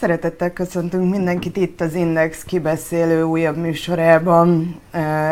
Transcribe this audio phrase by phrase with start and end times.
[0.00, 4.80] Szeretettel köszöntünk mindenkit itt az Index kibeszélő újabb műsorában.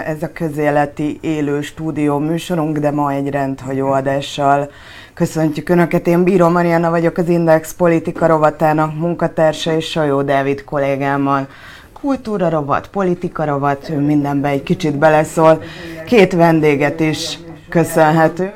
[0.06, 4.70] Ez a közéleti élő stúdió műsorunk, de ma egy rendhagyó adással
[5.14, 6.06] köszöntjük Önöket.
[6.06, 11.48] Én Bíró Mariana vagyok, az Index politika rovatának munkatársa, és Sajó Dávid kollégámmal
[11.92, 15.62] kultúra rovat, politika rovat, ő mindenbe egy kicsit beleszól.
[16.06, 17.38] Két vendéget is
[17.68, 18.52] köszönhetünk.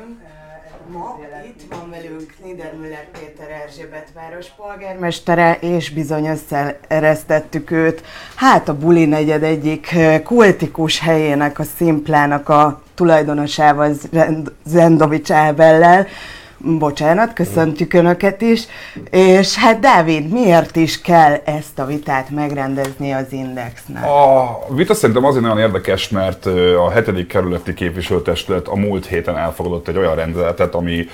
[0.91, 3.07] Ma itt van velünk Niedermüller
[3.53, 8.03] Erzsébet város polgármestere, és bizony összeeresztettük őt.
[8.35, 13.91] Hát a Buli negyed egyik kultikus helyének, a szimplának a tulajdonosával,
[14.65, 16.07] Zendovics Ábellel.
[16.57, 18.63] Bocsánat, köszöntjük Önöket is.
[19.09, 24.05] És hát Dávid, miért is kell ezt a vitát megrendezni az Indexnek?
[24.05, 26.45] A vita szerintem azért nagyon érdekes, mert
[26.85, 31.05] a hetedik kerületi képviselőtestület a múlt héten elfogadott egy olyan rendeletet, ami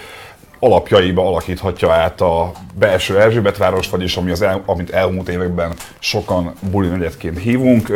[0.60, 6.54] alapjaiba alakíthatja át a belső Erzsébet város, vagyis ami az el, amit elmúlt években sokan
[6.72, 7.92] buli negyedként hívunk.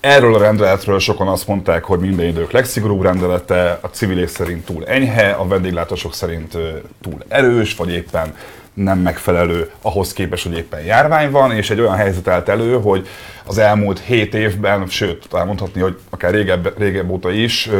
[0.00, 4.86] Erről a rendeletről sokan azt mondták, hogy minden idők legszigorúbb rendelete, a civilek szerint túl
[4.86, 6.56] enyhe, a vendéglátósok szerint
[7.00, 8.34] túl erős, vagy éppen
[8.74, 13.08] nem megfelelő ahhoz képest, hogy éppen járvány van, és egy olyan helyzet állt elő, hogy
[13.46, 17.70] az elmúlt 7 évben, sőt, talán mondhatni, hogy akár régebb, régebb óta is,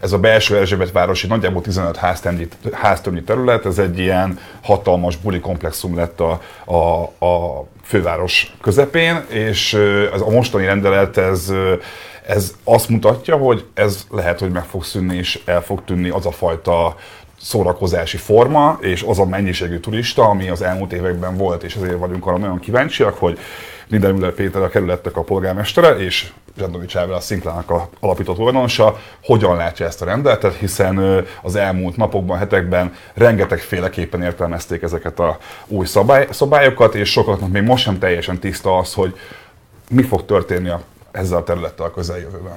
[0.00, 1.96] ez a belső Erzsébet városi nagyjából 15
[2.72, 9.74] háztömnyi terület, ez egy ilyen hatalmas buli komplexum lett a, a, a főváros közepén, és
[10.14, 11.52] ez a mostani rendelet ez,
[12.26, 16.26] ez azt mutatja, hogy ez lehet, hogy meg fog szűnni és el fog tűnni az
[16.26, 16.96] a fajta
[17.44, 22.26] szórakozási forma, és az a mennyiségű turista, ami az elmúlt években volt, és ezért vagyunk
[22.26, 23.38] arra nagyon kíváncsiak, hogy
[23.88, 29.56] Niedermüller Péter a kerületnek a polgármestere, és Zsandovics Ábel a Szinklának a alapított tulajdonosa, hogyan
[29.56, 35.86] látja ezt a rendeletet, hiszen az elmúlt napokban, hetekben rengeteg féleképpen értelmezték ezeket a új
[35.86, 39.14] szabály, szabályokat, és sokaknak még most sem teljesen tiszta az, hogy
[39.90, 40.80] mi fog történni a,
[41.10, 42.56] ezzel a területtel a közeljövőben.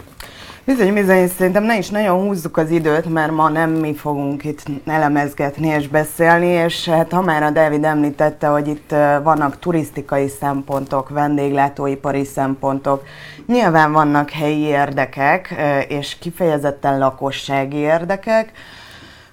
[0.68, 4.64] Bizony, bizony, szerintem ne is nagyon húzzuk az időt, mert ma nem mi fogunk itt
[4.86, 8.90] elemezgetni és beszélni, és hát ha már a David említette, hogy itt
[9.24, 13.04] vannak turisztikai szempontok, vendéglátóipari szempontok,
[13.46, 15.56] nyilván vannak helyi érdekek,
[15.88, 18.52] és kifejezetten lakossági érdekek,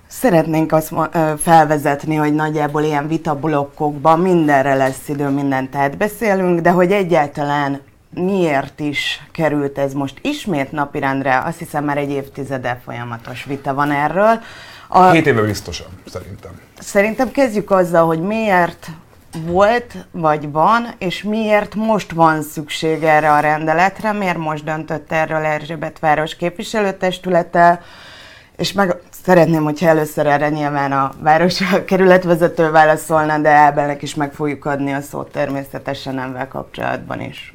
[0.07, 0.95] Szeretnénk azt
[1.39, 7.81] felvezetni, hogy nagyjából ilyen vitablokkokban mindenre lesz idő, mindent átbeszélünk, de hogy egyáltalán
[8.15, 11.39] miért is került ez most ismét napirendre?
[11.39, 14.41] Azt hiszem már egy évtizede folyamatos vita van erről.
[14.89, 15.11] A...
[15.11, 16.61] Hét éve biztosan, szerintem.
[16.79, 18.91] Szerintem kezdjük azzal, hogy miért
[19.47, 25.45] volt, vagy van, és miért most van szükség erre a rendeletre, miért most döntött erről
[25.45, 27.83] Erzsébet város képviselőtestülete,
[28.57, 34.15] és meg szeretném, hogyha először erre nyilván a város a kerületvezető válaszolna, de Ábelnek is
[34.15, 37.54] meg fogjuk adni a szót természetesen ebben kapcsolatban is.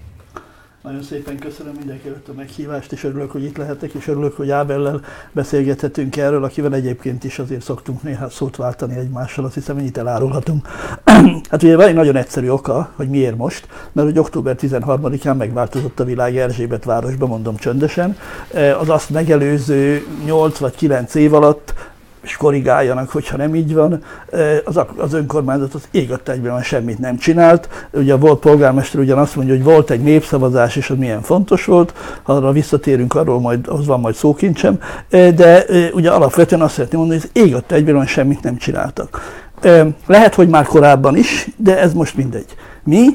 [0.84, 5.02] Nagyon szépen köszönöm mindenkinek a meghívást, és örülök, hogy itt lehetek, és örülök, hogy Ábellel
[5.32, 10.68] beszélgethetünk erről, akivel egyébként is azért szoktunk néha szót váltani egymással, azt hiszem, ennyit elárulhatunk.
[11.50, 16.00] hát ugye van egy nagyon egyszerű oka, hogy miért most, mert hogy október 13-án megváltozott
[16.00, 18.18] a világ Erzsébet városban, mondom csöndesen.
[18.80, 21.74] Az azt megelőző 8 vagy 9 év alatt
[22.22, 24.04] és korrigáljanak, hogyha nem így van.
[24.66, 27.88] Az, az önkormányzat az ég egyben semmit nem csinált.
[27.92, 31.94] Ugye volt polgármester ugyan azt mondja, hogy volt egy népszavazás, és az milyen fontos volt.
[32.24, 34.80] Arra visszatérünk, arról majd, az van majd szókincsem.
[35.10, 39.22] De ugye alapvetően azt szeretném mondani, hogy az ég egyben semmit nem csináltak.
[40.06, 42.56] Lehet, hogy már korábban is, de ez most mindegy.
[42.84, 43.06] Mi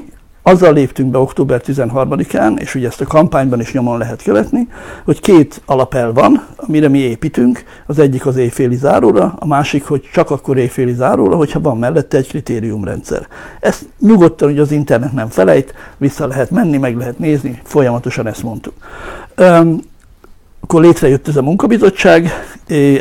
[0.46, 4.68] azzal léptünk be október 13-án, és ugye ezt a kampányban is nyomon lehet követni,
[5.04, 7.64] hogy két alapel van, amire mi építünk.
[7.86, 12.16] Az egyik az éjféli záróra, a másik, hogy csak akkor éjféli záróra, hogyha van mellette
[12.16, 13.26] egy kritériumrendszer.
[13.60, 18.42] Ezt nyugodtan, hogy az internet nem felejt, vissza lehet menni, meg lehet nézni, folyamatosan ezt
[18.42, 18.74] mondtuk.
[20.64, 22.30] Akkor létrejött ez a munkabizottság,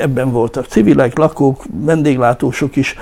[0.01, 2.95] ebben voltak civilek, lakók, vendéglátósok is,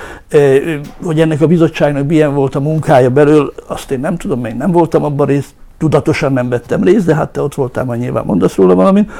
[1.03, 4.71] hogy ennek a bizottságnak milyen volt a munkája belül, azt én nem tudom, én nem
[4.71, 8.55] voltam abban részt, tudatosan nem vettem részt, de hát te ott voltál, majd nyilván mondasz
[8.55, 9.11] róla valamit.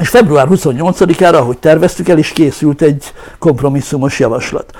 [0.00, 4.76] És február 28-ára, ahogy terveztük el, is készült egy kompromisszumos javaslat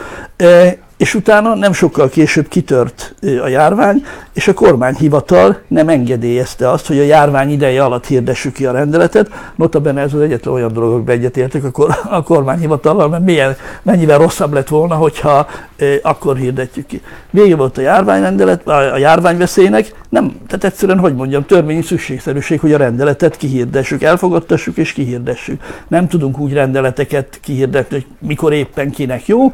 [0.96, 6.98] és utána nem sokkal később kitört a járvány, és a kormányhivatal nem engedélyezte azt, hogy
[6.98, 9.30] a járvány ideje alatt hirdessük ki a rendeletet.
[9.56, 14.18] Notabene ez az egyetlen olyan dolog, hogy egyetértek a, kor, a kormányhivatallal, mert milyen, mennyivel
[14.18, 15.46] rosszabb lett volna, hogyha
[15.76, 17.02] e, akkor hirdetjük ki.
[17.30, 22.76] Vége volt a járványrendelet, a járványveszélynek, nem, tehát egyszerűen, hogy mondjam, törvényi szükségszerűség, hogy a
[22.76, 25.62] rendeletet kihirdessük, elfogadtassuk és kihirdessük.
[25.88, 29.52] Nem tudunk úgy rendeleteket kihirdetni, hogy mikor éppen kinek jó,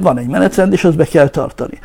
[0.00, 1.78] van egy menetrend, és azt be kell tartani.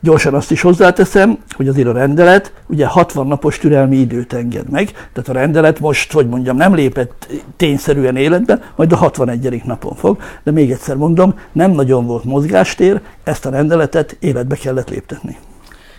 [0.00, 4.90] Gyorsan azt is hozzáteszem, hogy azért a rendelet ugye 60 napos türelmi időt enged meg,
[4.90, 9.62] tehát a rendelet most, hogy mondjam, nem lépett tényszerűen életbe, majd a 61.
[9.64, 14.90] napon fog, de még egyszer mondom, nem nagyon volt mozgástér, ezt a rendeletet életbe kellett
[14.90, 15.38] léptetni.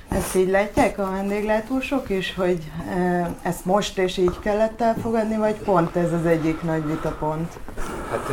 [0.10, 2.57] Ezt így látják a vendéglátósok is, hogy
[2.98, 7.60] e, ezt most és így kellett elfogadni, vagy pont ez az egyik nagy vitapont?
[8.12, 8.30] Hát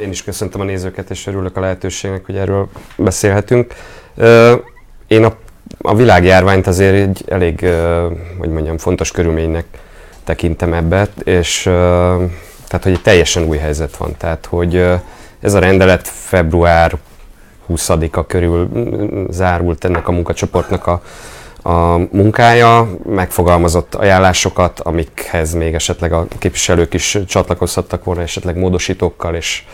[0.00, 3.74] én is köszöntöm a nézőket, és örülök a lehetőségnek, hogy erről beszélhetünk.
[5.06, 5.34] Én a,
[5.78, 7.66] a világjárványt azért egy elég,
[8.38, 9.64] hogy mondjam, fontos körülménynek
[10.24, 11.62] tekintem ebbe, és
[12.68, 14.14] tehát, hogy egy teljesen új helyzet van.
[14.18, 14.84] Tehát, hogy
[15.40, 16.96] ez a rendelet február
[17.68, 18.68] 20-a körül
[19.30, 21.02] zárult ennek a munkacsoportnak a,
[21.66, 29.64] a munkája, megfogalmazott ajánlásokat, amikhez még esetleg a képviselők is csatlakozhattak volna, esetleg módosítókkal, és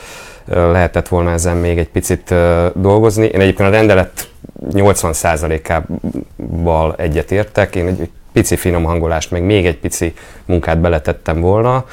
[0.47, 2.35] lehetett volna ezen még egy picit
[2.75, 3.25] dolgozni.
[3.25, 4.31] Én egyébként a rendelet
[4.71, 10.15] 80%-ával egyetértek, én egy pici finom hangolást, meg még egy pici
[10.45, 11.85] munkát beletettem volna,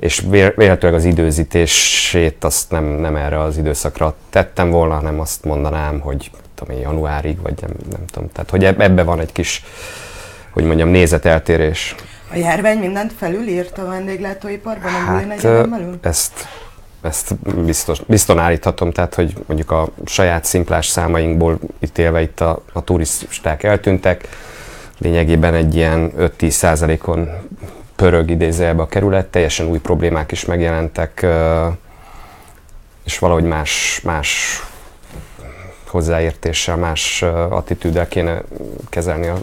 [0.00, 0.22] és
[0.56, 6.30] véletlenül az időzítését azt nem, nem erre az időszakra tettem volna, hanem azt mondanám, hogy
[6.58, 8.28] tudom én, januárig, vagy nem, nem tudom.
[8.32, 9.64] Tehát, hogy ebbe van egy kis,
[10.50, 11.94] hogy mondjam, nézeteltérés.
[12.32, 15.98] A járvány mindent felülírt a vendéglátóiparban hát, a belül?
[16.00, 16.48] Ezt,
[17.02, 17.34] ezt
[17.64, 23.62] biztos, bizton állíthatom, tehát hogy mondjuk a saját szimplás számainkból ítélve itt a, a turisták
[23.62, 24.28] eltűntek,
[24.98, 27.28] lényegében egy ilyen 5-10 százalékon
[27.96, 31.26] pörög idézőjelbe a kerület, teljesen új problémák is megjelentek,
[33.04, 34.62] és valahogy más, más
[35.88, 38.42] hozzáértéssel, más attitűddel kéne
[38.88, 39.36] kezelni a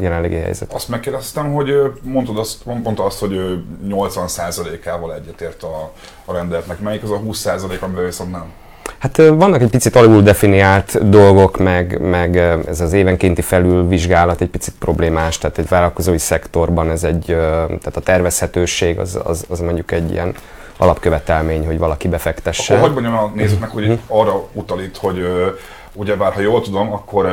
[0.00, 0.72] jelenlegi helyzet.
[0.72, 5.92] Azt megkérdeztem, hogy mondtad azt, mondta azt, hogy 80%-ával egyetért a,
[6.24, 6.80] a rendeletnek.
[6.80, 8.52] Melyik az a 20% amivel viszont nem?
[8.98, 12.36] Hát vannak egy picit alul definiált dolgok, meg, meg
[12.66, 17.24] ez az évenkénti felülvizsgálat egy picit problémás, tehát egy vállalkozói szektorban ez egy,
[17.66, 20.34] tehát a tervezhetőség az, az, az mondjuk egy ilyen
[20.76, 22.74] alapkövetelmény, hogy valaki befektesse.
[22.74, 23.98] Akkor hogy mondjam a nézőknek, hogy uh-huh.
[24.06, 25.26] arra utalít, hogy
[25.98, 27.26] ugyebár, ha jól tudom, akkor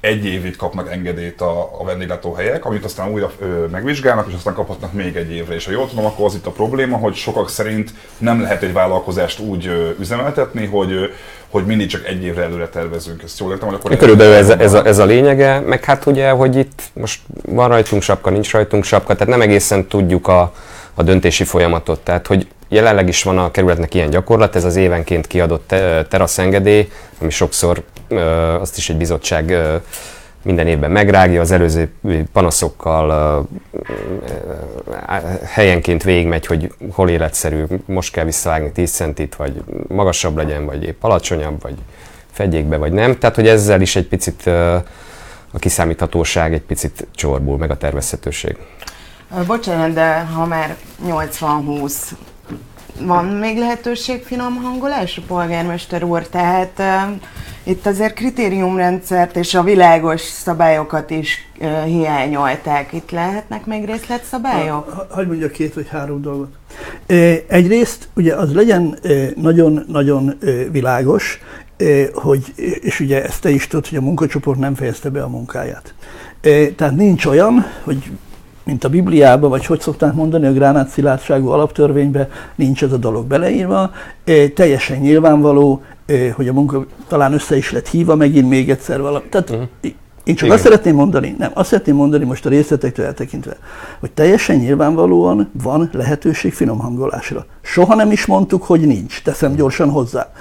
[0.00, 4.92] egy évig kapnak engedélyt a, a vendéglátóhelyek, amit aztán újra ö, megvizsgálnak, és aztán kaphatnak
[4.92, 5.54] még egy évre.
[5.54, 8.72] És ha jól tudom, akkor az itt a probléma, hogy sokak szerint nem lehet egy
[8.72, 11.04] vállalkozást úgy ö, üzemeltetni, hogy, ö,
[11.48, 13.22] hogy mindig csak egy évre előre tervezünk.
[13.22, 13.96] Ezt jól értem, hogy akkor...
[13.96, 18.02] Körülbelül ez, ez, a, ez a lényege, meg hát ugye, hogy itt most van rajtunk
[18.02, 20.52] sapka, nincs rajtunk sapka, tehát nem egészen tudjuk a,
[20.94, 22.00] a döntési folyamatot.
[22.00, 25.74] Tehát, hogy jelenleg is van a kerületnek ilyen gyakorlat, ez az évenként kiadott
[26.08, 26.90] teraszengedély,
[27.20, 27.82] ami sokszor
[28.60, 29.56] azt is egy bizottság
[30.42, 31.92] minden évben megrágja, az előző
[32.32, 33.46] panaszokkal
[35.44, 41.02] helyenként végigmegy, hogy hol életszerű, most kell visszavágni 10 centit, vagy magasabb legyen, vagy épp
[41.02, 41.74] alacsonyabb, vagy
[42.32, 43.18] fedjék be, vagy nem.
[43.18, 44.46] Tehát, hogy ezzel is egy picit
[45.52, 48.56] a kiszámíthatóság egy picit csorbul, meg a tervezhetőség.
[49.46, 50.76] Bocsánat, de ha már
[51.06, 51.92] 80-20
[53.00, 56.26] van még lehetőség finom hangolásra, polgármester úr?
[56.28, 57.16] Tehát uh,
[57.62, 62.92] itt azért kritériumrendszert és a világos szabályokat is uh, hiányolták.
[62.92, 64.90] Itt lehetnek még részletszabályok?
[64.90, 66.52] Ha, hogy mondjak két vagy három dolgot.
[67.48, 68.98] Egyrészt ugye az legyen
[69.36, 70.38] nagyon-nagyon
[70.70, 71.40] világos,
[72.14, 75.94] hogy, és ugye ezt te is tudod, hogy a munkacsoport nem fejezte be a munkáját.
[76.76, 78.10] Tehát nincs olyan, hogy
[78.64, 83.26] mint a Bibliában, vagy hogy szokták mondani, a gránát szilárdságú alaptörvénybe nincs ez a dolog
[83.26, 83.90] beleírva.
[84.54, 85.82] Teljesen nyilvánvaló,
[86.34, 89.24] hogy a munka talán össze is lett hívva megint még egyszer valami.
[89.28, 89.68] Tehát uh-huh.
[90.24, 90.56] Én csak Igen.
[90.56, 93.56] azt szeretném mondani, nem, azt szeretném mondani most a részletektől eltekintve,
[94.00, 97.46] hogy teljesen nyilvánvalóan van lehetőség finom hangolásra.
[97.62, 100.32] Soha nem is mondtuk, hogy nincs, teszem gyorsan hozzá.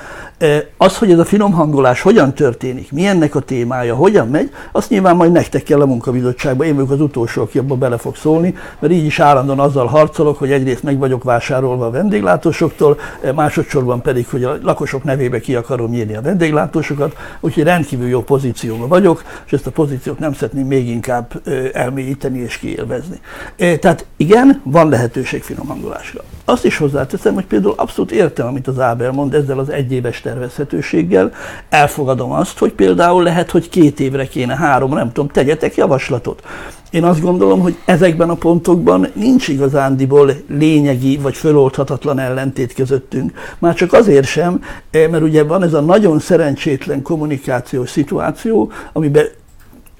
[0.77, 4.89] Az, hogy ez a finom hangolás hogyan történik, mi ennek a témája, hogyan megy, azt
[4.89, 6.67] nyilván majd nektek kell a munkabizottságban.
[6.67, 10.37] Én vagyok az utolsó, aki abba bele fog szólni, mert így is állandóan azzal harcolok,
[10.37, 12.97] hogy egyrészt meg vagyok vásárolva a vendéglátósoktól,
[13.35, 18.87] másodszorban pedig, hogy a lakosok nevébe ki akarom nyírni a vendéglátósokat, úgyhogy rendkívül jó pozícióban
[18.87, 21.41] vagyok, és ezt a pozíciót nem szeretném még inkább
[21.73, 23.19] elmélyíteni és kiélvezni.
[23.55, 26.23] Tehát igen, van lehetőség finom hangolásra.
[26.45, 31.31] Azt is hozzáteszem, hogy például abszolút értem, amit az Ábel mond ezzel az egyéves tervezhetőséggel.
[31.69, 36.43] Elfogadom azt, hogy például lehet, hogy két évre kéne, három, nem tudom, tegyetek javaslatot.
[36.91, 43.31] Én azt gondolom, hogy ezekben a pontokban nincs igazándiból lényegi vagy föloldhatatlan ellentét közöttünk.
[43.59, 44.61] Már csak azért sem,
[44.91, 49.25] mert ugye van ez a nagyon szerencsétlen kommunikációs szituáció, amiben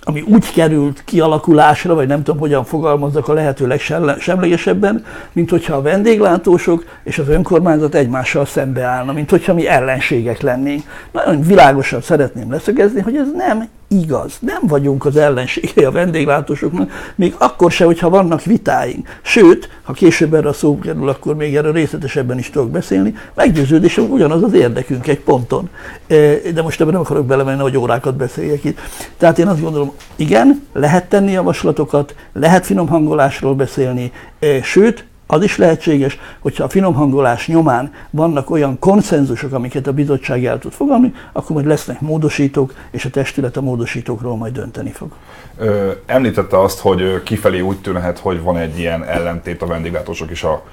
[0.04, 5.82] ami úgy került kialakulásra, vagy nem tudom, hogyan fogalmazzak a lehető legsemlegesebben, mint hogyha a
[5.82, 10.84] vendéglátósok és az önkormányzat egymással szembeállna, mint hogyha mi ellenségek lennénk.
[11.12, 14.38] Nagyon világosan szeretném leszögezni, hogy ez nem igaz.
[14.40, 19.20] Nem vagyunk az ellenségei a vendéglátósoknak, még akkor se, hogyha vannak vitáink.
[19.22, 24.12] Sőt, ha később erre a szó kerül, akkor még erről részletesebben is tudok beszélni, meggyőződésem
[24.12, 25.70] ugyanaz az érdekünk egy ponton.
[26.08, 26.16] E,
[26.54, 28.80] de most ebben nem akarok belemenni, hogy órákat beszéljek itt.
[29.18, 35.44] Tehát én azt gondolom, igen, lehet tenni javaslatokat, lehet finom hangolásról beszélni, e, sőt, az
[35.44, 41.14] is lehetséges, hogyha a finomhangolás nyomán vannak olyan konszenzusok, amiket a bizottság el tud fogalni,
[41.32, 45.12] akkor majd lesznek módosítók, és a testület a módosítókról majd dönteni fog.
[45.58, 50.44] Ö, említette azt, hogy kifelé úgy tűnhet, hogy van egy ilyen ellentét a vendéglátósok is
[50.44, 50.64] a,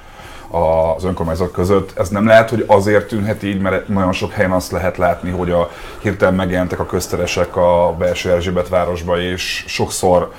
[0.51, 1.99] a, az önkormányzat között.
[1.99, 5.51] Ez nem lehet, hogy azért tűnhet így, mert nagyon sok helyen azt lehet látni, hogy
[5.51, 5.71] a
[6.03, 10.33] hirtelen megjelentek a közteresek a belső Erzsébet városba, és sokszor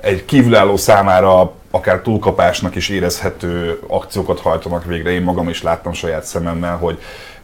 [0.00, 5.10] egy kívülálló számára akár túlkapásnak is érezhető akciókat hajtanak végre.
[5.10, 6.98] Én magam is láttam saját szememmel, hogy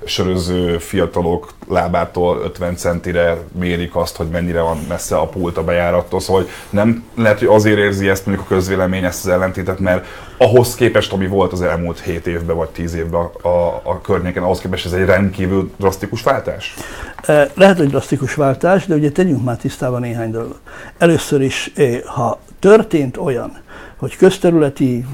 [0.04, 6.20] söröző fiatalok lábától 50 centire mérik azt, hogy mennyire van messze a pult a bejárattól.
[6.20, 10.06] Szóval hogy nem lehet, hogy azért érzi ezt mondjuk a közvélemény ezt az ellentétet, mert
[10.38, 14.42] ahhoz képest, ami volt az elmúlt 7 évben vagy 10 évben a, a, a környéken,
[14.42, 16.74] ahhoz képest ez egy rendkívül drasztikus váltás?
[17.54, 20.60] Lehet, hogy drasztikus váltás, de ugye tegyünk már tisztában néhány dolgot.
[20.98, 21.72] Először is,
[22.04, 23.58] ha történt olyan,
[23.96, 25.04] hogy közterületi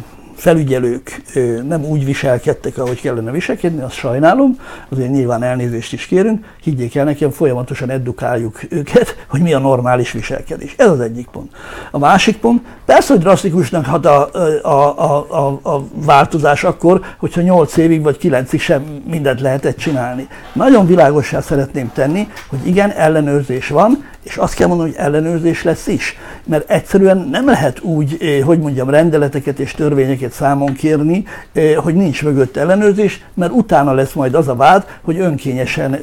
[0.42, 1.22] felügyelők
[1.68, 4.58] nem úgy viselkedtek, ahogy kellene viselkedni, azt sajnálom,
[4.88, 10.12] azért nyilván elnézést is kérünk, higgyék el nekem, folyamatosan edukáljuk őket, hogy mi a normális
[10.12, 10.74] viselkedés.
[10.76, 11.52] Ez az egyik pont.
[11.90, 14.28] A másik pont, persze, hogy drasztikusnak hat a,
[14.62, 20.28] a, a, a, a változás akkor, hogyha 8 évig vagy 9-ig sem mindent lehetett csinálni.
[20.52, 25.86] Nagyon világossá szeretném tenni, hogy igen, ellenőrzés van, és azt kell mondani, hogy ellenőrzés lesz
[25.86, 26.16] is.
[26.44, 31.94] Mert egyszerűen nem lehet úgy, eh, hogy mondjam, rendeleteket és törvényeket számon kérni, eh, hogy
[31.94, 36.00] nincs mögött ellenőrzés, mert utána lesz majd az a vád, hogy önkényesen eh,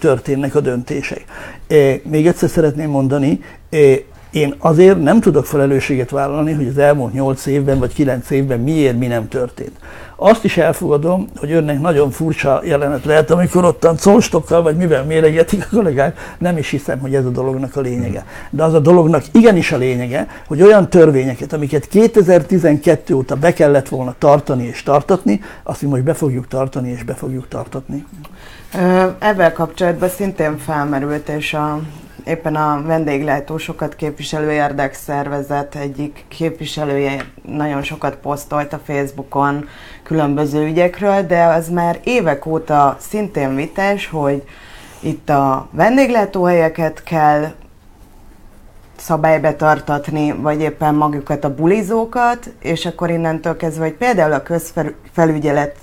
[0.00, 1.24] történnek a döntések.
[2.02, 3.40] Még egyszer szeretném mondani,
[4.32, 8.98] én azért nem tudok felelősséget vállalni, hogy az elmúlt 8 évben vagy 9 évben miért
[8.98, 9.72] mi nem történt.
[10.24, 15.64] Azt is elfogadom, hogy önnek nagyon furcsa jelenet lehet, amikor ottan colstokkal vagy mivel méregetik
[15.64, 18.24] a kollégák, nem is hiszem, hogy ez a dolognak a lényege.
[18.50, 23.88] De az a dolognak igenis a lényege, hogy olyan törvényeket, amiket 2012 óta be kellett
[23.88, 28.04] volna tartani és tartatni, azt mi most be fogjuk tartani és be fogjuk tartatni.
[29.18, 31.80] Ebben kapcsolatban szintén felmerült, és a
[32.24, 39.68] éppen a vendéglátósokat képviselő érdekszervezet egyik képviselője nagyon sokat posztolt a Facebookon
[40.02, 44.42] különböző ügyekről, de az már évek óta szintén vitás, hogy
[45.00, 47.52] itt a vendéglátóhelyeket kell
[48.96, 55.76] szabálybe tartatni, vagy éppen magukat a bulizókat, és akkor innentől kezdve, hogy például a közfelügyelet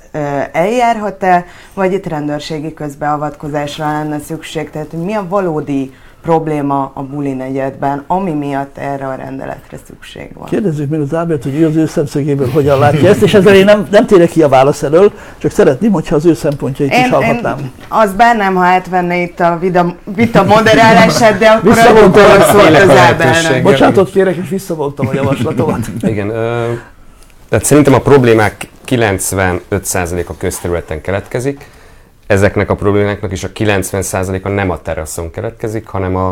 [0.52, 8.04] eljárhat-e, vagy itt rendőrségi közbeavatkozásra lenne szükség, tehát mi a valódi probléma a buli negyedben,
[8.08, 10.48] ami miatt erre a rendeletre szükség van.
[10.48, 13.66] Kérdezzük meg az Ábert, hogy ő az ő szemszögéből hogyan látja ezt, és ezzel én
[13.66, 17.10] nem, nem térek ki a válasz elől, csak szeretném, hogyha az ő szempontjait én, is
[17.10, 17.58] hallhatnám.
[17.60, 22.90] Én az bennem, ha átvenné itt a vita, vita moderálását, de akkor a szólt az
[22.90, 23.64] Ábernek.
[23.64, 25.80] Bocsánatot kérek, és visszavontam a javaslatomat.
[26.02, 26.72] Igen, ö,
[27.50, 31.70] tehát szerintem a problémák 95%-a közterületen keletkezik,
[32.30, 36.30] ezeknek a problémáknak is a 90%-a nem a teraszon keletkezik, hanem a,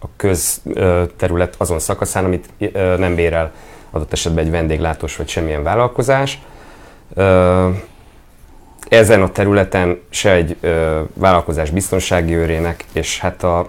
[0.00, 2.48] a közterület azon szakaszán, amit
[2.98, 3.52] nem bérel
[3.90, 6.38] adott esetben egy vendéglátós vagy semmilyen vállalkozás.
[8.88, 10.56] Ezen a területen se egy
[11.14, 13.68] vállalkozás biztonsági őrének, és hát a,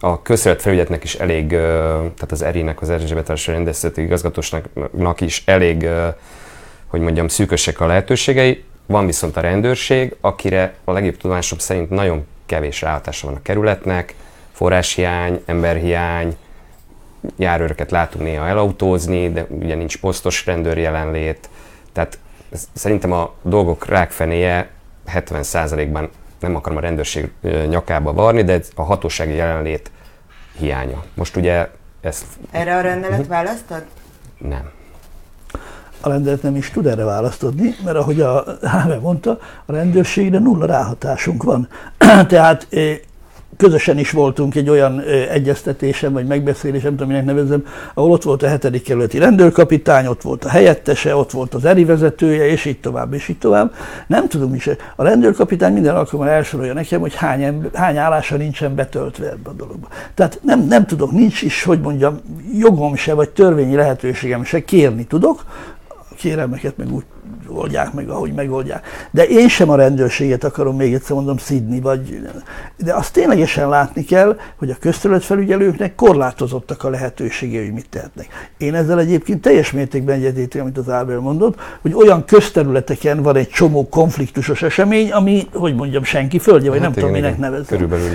[0.00, 0.20] a
[0.58, 5.88] felügyetnek is elég, tehát az ERI-nek, az Erzsébet Rendészeti Igazgatósnak is elég,
[6.86, 8.64] hogy mondjam, szűkösek a lehetőségei.
[8.86, 14.14] Van viszont a rendőrség, akire a legjobb tudomásom szerint nagyon kevés ráhatása van a kerületnek,
[14.52, 16.36] forráshiány, emberhiány,
[17.36, 21.48] járőröket látunk néha elautózni, de ugye nincs posztos rendőr jelenlét,
[21.92, 22.18] tehát
[22.72, 24.70] szerintem a dolgok rákfenéje
[25.12, 27.30] 70%-ban nem akarom a rendőrség
[27.68, 29.90] nyakába varni, de a hatósági jelenlét
[30.58, 31.04] hiánya.
[31.14, 31.68] Most ugye
[32.00, 32.24] ezt...
[32.50, 33.34] Erre a rendelet uh-huh.
[33.34, 33.84] választod?
[34.38, 34.75] Nem
[36.00, 40.38] a rendelet nem is tud erre választ adni, mert ahogy a Háme mondta, a rendőrségre
[40.38, 41.68] nulla ráhatásunk van.
[42.28, 42.66] Tehát
[43.56, 45.00] közösen is voltunk egy olyan
[45.30, 50.22] egyeztetésen, vagy megbeszélésen, nem tudom, minek nevezem, ahol ott volt a hetedik kerületi rendőrkapitány, ott
[50.22, 53.74] volt a helyettese, ott volt az eri vezetője, és így tovább, és így tovább.
[54.06, 54.70] Nem tudom is.
[54.96, 59.88] A rendőrkapitány minden alkalommal elsorolja nekem, hogy hány, hány állása nincsen betöltve ebbe a dologba.
[60.14, 62.20] Tehát nem, nem tudok, nincs is, hogy mondjam,
[62.58, 65.44] jogom se, vagy törvényi lehetőségem se kérni tudok,
[66.16, 67.04] kérelmeket meg úgy
[67.48, 68.86] oldják meg, ahogy megoldják.
[69.10, 72.28] De én sem a rendőrséget akarom még egyszer mondom szidni, vagy,
[72.76, 78.50] de azt ténylegesen látni kell, hogy a közterületfelügyelőknek korlátozottak a lehetőségei, hogy mit tehetnek.
[78.58, 83.48] Én ezzel egyébként teljes mértékben egyetértek, amit az Ábel mondott, hogy olyan közterületeken van egy
[83.48, 87.66] csomó konfliktusos esemény, ami, hogy mondjam, senki földje, vagy hát nem igen, tudom, minek nevezem.
[87.66, 88.08] Körülbelül.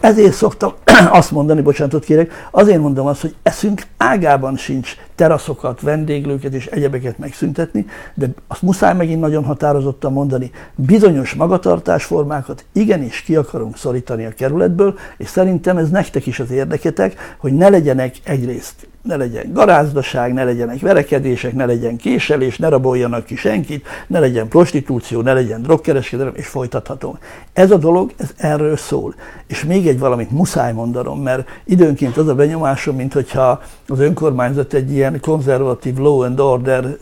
[0.00, 0.72] Ezért szoktam
[1.20, 7.18] azt mondani, bocsánatot kérek, azért mondom azt, hogy eszünk ágában sincs teraszokat, vendéglőket és egyebeket
[7.18, 14.34] megszüntetni, de azt muszáj megint nagyon határozottan mondani, bizonyos magatartásformákat igenis ki akarunk szorítani a
[14.34, 20.32] kerületből, és szerintem ez nektek is az érdeketek, hogy ne legyenek egyrészt ne legyen garázdaság,
[20.32, 25.62] ne legyenek verekedések, ne legyen késelés, ne raboljanak ki senkit, ne legyen prostitúció, ne legyen
[25.62, 27.18] drogkereskedelem, és folytathatom.
[27.52, 29.14] Ez a dolog, ez erről szól.
[29.46, 34.72] És még egy valamit muszáj mondanom, mert időnként az a benyomásom, mint hogyha az önkormányzat
[34.72, 36.96] egy ilyen konzervatív law and order,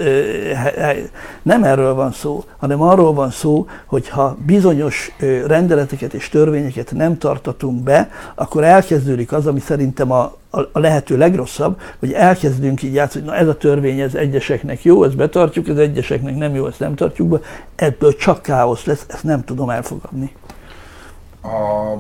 [1.43, 5.13] nem erről van szó, hanem arról van szó, hogy ha bizonyos
[5.47, 11.81] rendeleteket és törvényeket nem tartatunk be, akkor elkezdődik az, ami szerintem a, a lehető legrosszabb,
[11.99, 15.77] hogy elkezdünk így játszani, hogy na ez a törvény, ez egyeseknek jó, ezt betartjuk, ez
[15.77, 17.39] egyeseknek nem jó, ezt nem tartjuk be,
[17.75, 20.33] ebből csak káosz lesz, ezt nem tudom elfogadni.
[21.43, 21.95] A,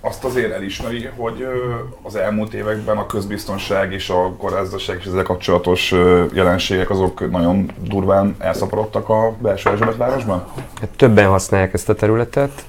[0.00, 1.46] azt azért elismeri, hogy
[2.02, 5.94] az elmúlt években a közbiztonság és a korázdaság és ezzel kapcsolatos
[6.32, 10.44] jelenségek azok nagyon durván elszaporodtak a belső Erzsébet városban?
[10.80, 12.64] Hát többen használják ezt a területet,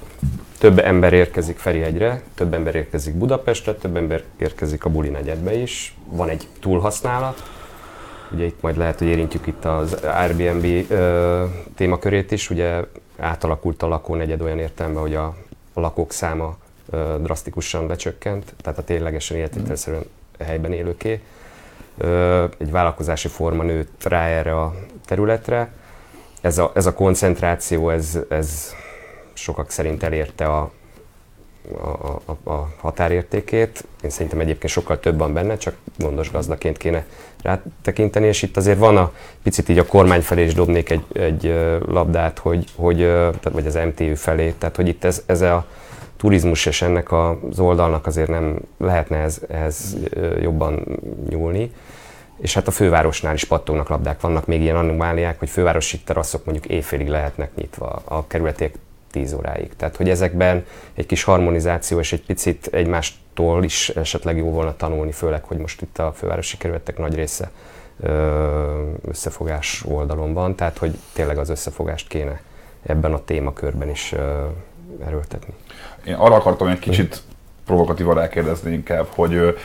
[0.58, 5.96] több ember érkezik Ferihegyre, több ember érkezik Budapestre, több ember érkezik a Buli negyedbe is.
[6.10, 7.42] Van egy túlhasználat,
[8.32, 11.44] ugye itt majd lehet, hogy érintjük itt az Airbnb ö,
[11.76, 12.80] témakörét is, ugye
[13.18, 15.36] átalakult a lakónegyed olyan értelemben, hogy a,
[15.72, 16.56] a lakók száma
[16.90, 20.04] ö, drasztikusan lecsökkent, tehát a ténylegesen életvitelszerűen
[20.38, 21.20] helyben élőké.
[21.98, 24.74] Ö, egy vállalkozási forma nőtt rá erre a
[25.04, 25.72] területre.
[26.40, 28.72] Ez a, ez a koncentráció, ez, ez
[29.40, 30.70] sokak szerint elérte a,
[31.82, 33.84] a, a, a határértékét.
[34.02, 37.06] Én szerintem egyébként sokkal több van benne, csak gondos gazdaként kéne
[37.42, 41.54] rátekinteni, és itt azért van a picit így a kormány felé is dobnék egy, egy
[41.86, 43.10] labdát, hogy, hogy,
[43.52, 45.66] vagy az MTÜ felé, tehát hogy itt ez, ez a
[46.16, 49.96] turizmus és ennek az oldalnak azért nem lehetne ez, ez
[50.40, 51.72] jobban nyúlni.
[52.40, 56.66] És hát a fővárosnál is pattognak labdák, vannak még ilyen anomáliák, hogy fővárosi teraszok mondjuk
[56.66, 58.74] éjfélig lehetnek nyitva, a kerületiek
[59.10, 59.76] 10 óráig.
[59.76, 65.12] Tehát, hogy ezekben egy kis harmonizáció és egy picit egymástól is esetleg jó volna tanulni,
[65.12, 67.50] főleg, hogy most itt a fővárosi kerületek nagy része
[69.08, 72.40] összefogás oldalon van, tehát hogy tényleg az összefogást kéne
[72.82, 74.14] ebben a témakörben is
[75.06, 75.54] erőltetni.
[76.04, 77.22] Én arra akartam egy kicsit
[77.64, 79.56] provokatívan rákérdezni inkább, hogy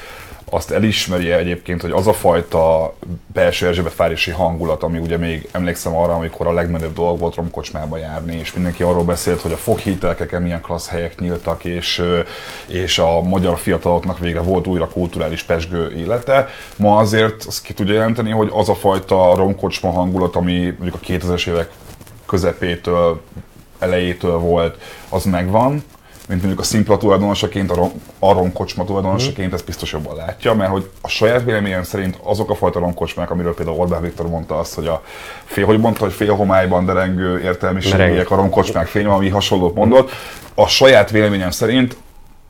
[0.54, 2.94] azt elismeri egyébként, hogy az a fajta
[3.34, 8.36] belső Erzsébetvárosi hangulat, ami ugye még emlékszem arra, amikor a legmenőbb dolog volt romkocsmába járni,
[8.36, 12.04] és mindenki arról beszélt, hogy a foghítelkeken milyen klassz helyek nyíltak, és,
[12.68, 16.48] és a magyar fiataloknak végre volt újra kulturális pesgő élete.
[16.76, 21.06] Ma azért azt ki tudja jelenteni, hogy az a fajta romkocsma hangulat, ami mondjuk a
[21.06, 21.70] 2000-es évek
[22.26, 23.22] közepétől,
[23.80, 24.78] elejétől volt,
[25.10, 25.84] az megvan,
[26.28, 29.54] mint mondjuk a szimpla tulajdonosaként, a, a romkocsma tulajdonosaként mm.
[29.54, 33.54] ezt biztos jobban látja, mert hogy a saját véleményem szerint azok a fajta romkocsmák, amiről
[33.54, 35.04] például Orbán Viktor mondta azt, hogy a
[35.46, 40.12] fél, hogy mondta, hogy fél homályban derengő értelmiségiek a romkocsmák fény, ami hasonlót mondott,
[40.56, 41.98] a saját véleményem szerint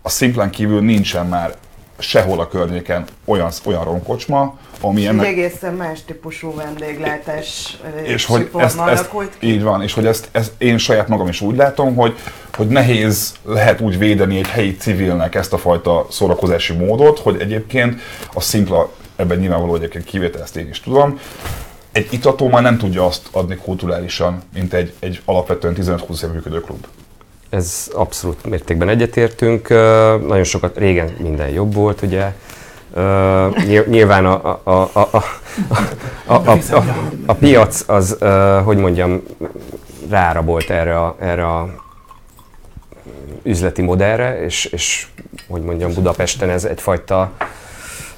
[0.02, 1.56] a szimplán kívül nincsen már
[2.04, 5.26] sehol a környéken olyan, olyan romkocsma, ami ennek...
[5.26, 10.52] Egy egészen más típusú vendéglátás és hogy ezt, ezt, Így van, és hogy ezt, ezt
[10.58, 12.18] én saját magam is úgy látom, hogy,
[12.54, 18.02] hogy nehéz lehet úgy védeni egy helyi civilnek ezt a fajta szórakozási módot, hogy egyébként
[18.34, 21.20] a szimpla, ebben nyilvánvaló egyébként kivétel, ezt én is tudom,
[21.92, 26.62] egy itató már nem tudja azt adni kulturálisan, mint egy, egy alapvetően 15-20 év működő
[26.62, 26.86] klub.
[27.54, 29.70] Ez abszolút mértékben egyetértünk.
[30.28, 32.34] Nagyon sokat, régen minden jobb volt, ugye.
[33.88, 35.24] Nyilván a, a, a, a,
[36.26, 36.84] a, a, a,
[37.26, 38.18] a piac az,
[38.63, 39.22] hogy mondjam,
[40.10, 41.70] rárabolt erre a, erre a
[43.44, 45.08] üzleti modellre, és, és
[45.48, 47.32] hogy mondjam, Budapesten ez egyfajta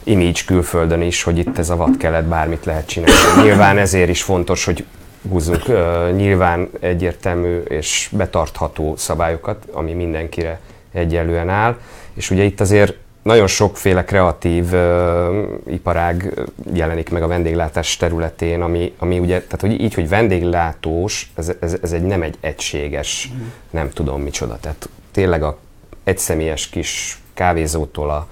[0.04, 3.42] image külföldön is, hogy itt ez a vad kelet, bármit lehet csinálni.
[3.42, 4.86] Nyilván ezért is fontos, hogy
[5.30, 10.60] húzzunk uh, nyilván egyértelmű és betartható szabályokat, ami mindenkire
[10.92, 11.78] egyenlően áll.
[12.14, 15.36] És ugye itt azért nagyon sokféle kreatív uh,
[15.68, 16.34] iparág
[16.74, 21.78] jelenik meg a vendéglátás területén, ami, ami ugye, tehát hogy így, hogy vendéglátós, ez, ez,
[21.82, 23.48] ez egy nem egy egységes, mm.
[23.70, 24.58] nem tudom micsoda.
[24.62, 25.58] Tehát tényleg a
[26.04, 28.28] egyszemélyes kis kávézótól a,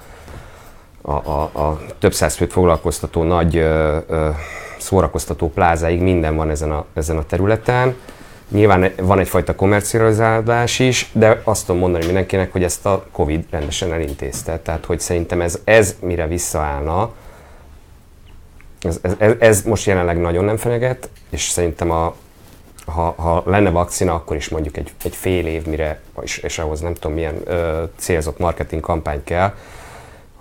[1.05, 4.29] a, a, a több száz főt foglalkoztató nagy ö, ö,
[4.77, 7.95] szórakoztató plázáig minden van ezen a, ezen a területen.
[8.49, 13.93] Nyilván van egyfajta komercializálás is, de azt tudom mondani mindenkinek, hogy ezt a Covid rendesen
[13.93, 14.59] elintézte.
[14.59, 17.11] Tehát, hogy szerintem ez, ez mire visszaállna,
[18.81, 22.15] ez, ez, ez most jelenleg nagyon nem fenyeget, és szerintem a,
[22.85, 26.79] ha, ha lenne vakcina, akkor is mondjuk egy, egy fél év, mire, és, és ahhoz
[26.79, 29.53] nem tudom milyen ö, célzott marketing kampány kell,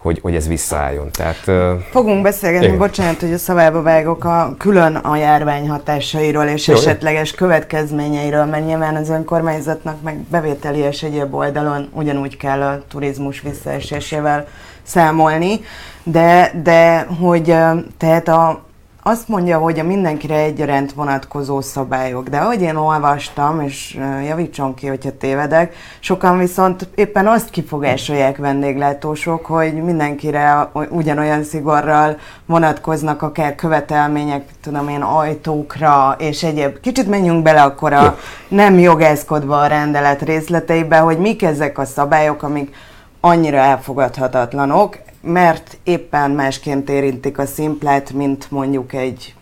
[0.02, 1.10] hogy, hogy ez visszaálljon.
[1.10, 1.50] Tehát,
[1.90, 2.78] Fogunk beszélgetni, igen.
[2.78, 8.66] bocsánat, hogy a szavába vágok, a, külön a járvány hatásairól és Jó, esetleges következményeiről, mert
[8.66, 14.46] nyilván az önkormányzatnak meg bevételi és egyéb oldalon ugyanúgy kell a turizmus visszaesésével
[14.82, 15.60] számolni,
[16.02, 17.54] de, de hogy
[17.96, 18.64] tehát a,
[19.04, 24.86] azt mondja, hogy a mindenkire egyaránt vonatkozó szabályok, de ahogy én olvastam, és javítson ki,
[24.86, 34.44] hogyha tévedek, sokan viszont éppen azt kifogásolják vendéglátósok, hogy mindenkire ugyanolyan szigorral vonatkoznak akár követelmények,
[34.60, 36.80] tudom én, ajtókra és egyéb.
[36.80, 42.42] Kicsit menjünk bele akkor a nem jogászkodva a rendelet részleteibe, hogy mik ezek a szabályok,
[42.42, 42.74] amik
[43.20, 49.34] annyira elfogadhatatlanok, mert éppen másként érintik a szimplát, mint mondjuk egy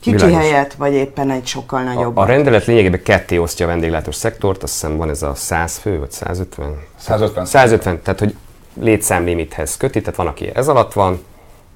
[0.00, 0.36] kicsi Világos.
[0.36, 2.16] helyet, vagy éppen egy sokkal nagyobb.
[2.16, 5.76] A, a rendelet lényegében ketté osztja a vendéglátós szektort, azt hiszem van ez a 100
[5.76, 6.76] fő, vagy 150?
[6.96, 7.44] 150.
[7.44, 8.34] 150, tehát hogy
[8.80, 11.24] létszámlimithez köti, tehát van, aki ez alatt van,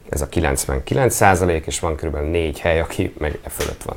[0.08, 2.16] ez a 99 százalék, és van kb.
[2.16, 3.96] négy hely, aki meg e fölött van.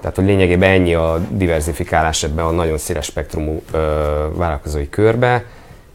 [0.00, 3.78] Tehát, hogy lényegében ennyi a diversifikálás ebben a nagyon széles spektrumú ö,
[4.34, 5.44] vállalkozói körbe,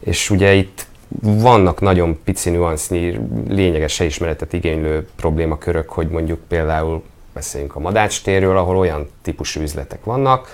[0.04, 0.86] és ugye itt
[1.22, 8.56] vannak nagyon pici nüansznyi, lényeges helyismeretet igénylő problémakörök, hogy mondjuk például beszéljünk a Madács térről,
[8.56, 10.48] ahol olyan típusú üzletek vannak,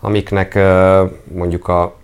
[0.00, 0.58] amiknek
[1.34, 1.94] mondjuk a,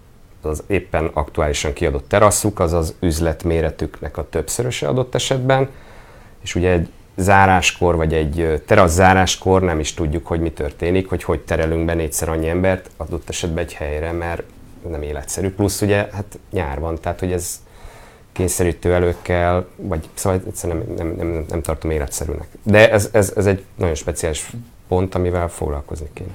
[0.43, 5.69] az éppen aktuálisan kiadott teraszuk, az az üzletméretüknek a többszöröse adott esetben,
[6.43, 11.23] és ugye egy záráskor, vagy egy terasz záráskor nem is tudjuk, hogy mi történik, hogy
[11.23, 14.43] hogy terelünk be négyszer annyi embert adott esetben egy helyre, mert
[14.89, 15.51] nem életszerű.
[15.51, 17.63] Plusz ugye hát nyár van, tehát hogy ez
[18.33, 22.49] kényszerítő előkkel, vagy szóval egyszerűen nem, nem, nem, nem tartom életszerűnek.
[22.63, 24.51] De ez, ez, ez egy nagyon speciális
[24.89, 26.33] pont, amivel foglalkozni kéne.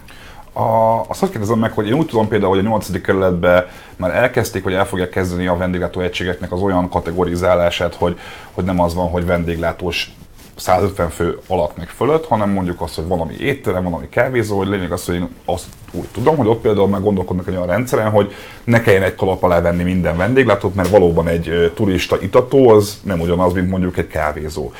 [0.53, 3.01] A, azt azt kérdezem meg, hogy én úgy tudom például, hogy a 8.
[3.01, 8.19] kerületben már elkezdték, hogy el fogják kezdeni a vendéglátó egységeknek az olyan kategorizálását, hogy,
[8.51, 10.15] hogy nem az van, hogy vendéglátós
[10.57, 14.91] 150 fő alatt meg fölött, hanem mondjuk azt, hogy valami étterem, valami kávézó, hogy lényeg
[14.91, 18.33] az, hogy én azt úgy tudom, hogy ott például meg gondolkodnak egy olyan rendszeren, hogy
[18.63, 23.19] ne kelljen egy kalap alá venni minden vendéglátót, mert valóban egy turista itató az nem
[23.19, 24.71] ugyanaz, mint mondjuk egy kávézó.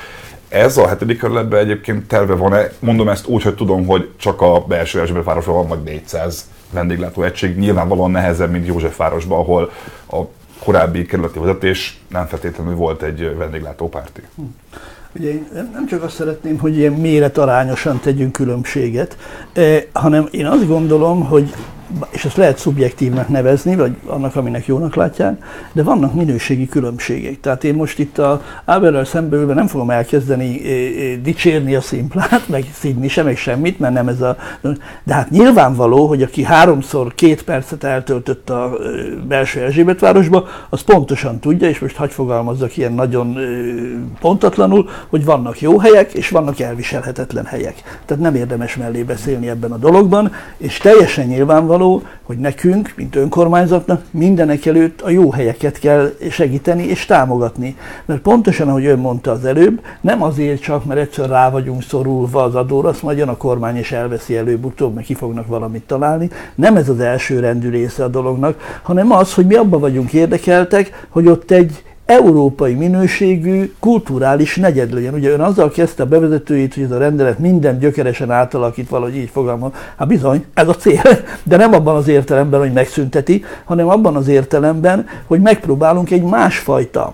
[0.50, 2.72] Ez a hetedik kerületben egyébként terve van-e?
[2.80, 7.24] Mondom ezt úgy, hogy tudom, hogy csak a belső Erzsébet városban van vagy 400 vendéglátó
[7.24, 9.72] egység, nyilvánvalóan nehezebb, mint Józsefvárosban, ahol
[10.12, 10.22] a
[10.64, 14.22] korábbi kerületi vezetés nem feltétlenül volt egy vendéglátópárti.
[14.36, 14.44] Hm.
[15.16, 19.18] Ugye én nem csak azt szeretném, hogy ilyen méretarányosan tegyünk különbséget,
[19.54, 21.54] eh, hanem én azt gondolom, hogy
[22.10, 27.40] és ezt lehet szubjektívnek nevezni, vagy annak, aminek jónak látják, de vannak minőségi különbségek.
[27.40, 32.48] Tehát én most itt a Áberrel szembeülve nem fogom elkezdeni eh, eh, dicsérni a szimplát,
[32.48, 34.38] meg szídni sem, meg semmit, mert nem ez a...
[35.04, 38.90] De hát nyilvánvaló, hogy aki háromszor két percet eltöltött a eh,
[39.28, 43.38] belső Erzsébetvárosba, az pontosan tudja, és most hagy fogalmazzak ilyen nagyon
[44.20, 48.02] pontatlanul, hogy vannak jó helyek, és vannak elviselhetetlen helyek.
[48.06, 53.16] Tehát nem érdemes mellé beszélni ebben a dologban, és teljesen nyilvánvaló, nyilvánvaló, hogy nekünk, mint
[53.16, 57.76] önkormányzatnak mindenek előtt a jó helyeket kell segíteni és támogatni.
[58.06, 62.44] Mert pontosan, ahogy ön mondta az előbb, nem azért csak, mert egyszer rá vagyunk szorulva
[62.44, 66.30] az adóra, azt majd jön a kormány és elveszi előbb-utóbb, mert ki fognak valamit találni.
[66.56, 71.06] Nem ez az első rendű része a dolognak, hanem az, hogy mi abban vagyunk érdekeltek,
[71.10, 75.14] hogy ott egy európai minőségű kulturális negyed legyen.
[75.14, 79.30] Ugye ön azzal kezdte a bevezetőjét, hogy ez a rendelet minden gyökeresen átalakít, valahogy így
[79.30, 79.72] fogalmaz.
[79.98, 81.02] Hát bizony, ez a cél,
[81.44, 87.14] de nem abban az értelemben, hogy megszünteti, hanem abban az értelemben, hogy megpróbálunk egy másfajta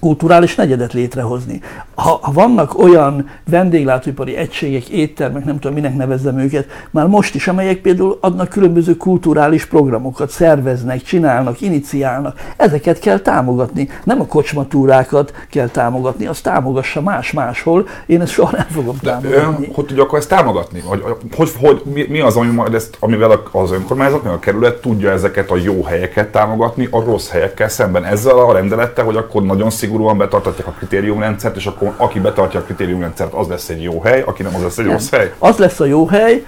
[0.00, 1.60] kulturális negyedet létrehozni.
[1.94, 7.48] Ha, ha vannak olyan vendéglátóipari egységek, éttermek, nem tudom minek nevezzem őket, már most is,
[7.48, 13.88] amelyek például adnak különböző kulturális programokat, szerveznek, csinálnak, iniciálnak, ezeket kell támogatni.
[14.04, 19.66] Nem a kocsmatúrákat kell támogatni, azt támogassa más máshol, én ezt soha nem fogom támogatni.
[19.66, 20.80] De, hogy tudja akkor ezt támogatni?
[20.80, 21.02] Hogy,
[21.36, 25.10] hogy, hogy mi, mi az, ami majd ezt, amivel az önkormányzat, meg a kerület tudja
[25.10, 28.04] ezeket a jó helyeket támogatni a rossz helyekkel szemben?
[28.04, 32.62] Ezzel a rendelettel, hogy akkor nagyon szigorúan betartatják a kritériumrendszert, és akkor aki betartja a
[32.62, 34.94] kritériumrendszert, az lesz egy jó hely, aki nem, az lesz egy nem.
[34.94, 35.32] rossz hely?
[35.38, 36.44] Az lesz a jó hely,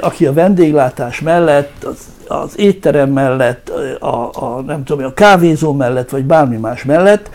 [0.00, 1.96] aki a vendéglátás mellett, az,
[2.28, 7.30] az étterem mellett, a, a, nem tudom, a kávézó mellett, vagy bármi más mellett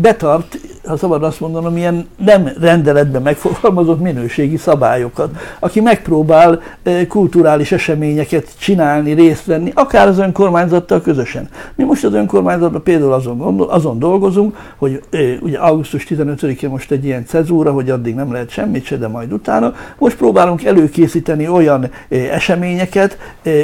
[0.00, 5.30] betart ha szabad azt mondanom, ilyen nem rendeletben megfogalmazott minőségi szabályokat.
[5.58, 6.60] Aki megpróbál
[7.08, 11.48] kulturális eseményeket csinálni, részt venni, akár az önkormányzattal közösen.
[11.74, 15.02] Mi most az önkormányzatban például azon, azon dolgozunk, hogy
[15.40, 19.32] ugye augusztus 15-én most egy ilyen cezúra, hogy addig nem lehet semmit se, de majd
[19.32, 19.74] utána.
[19.98, 23.18] Most próbálunk előkészíteni olyan eh, eseményeket,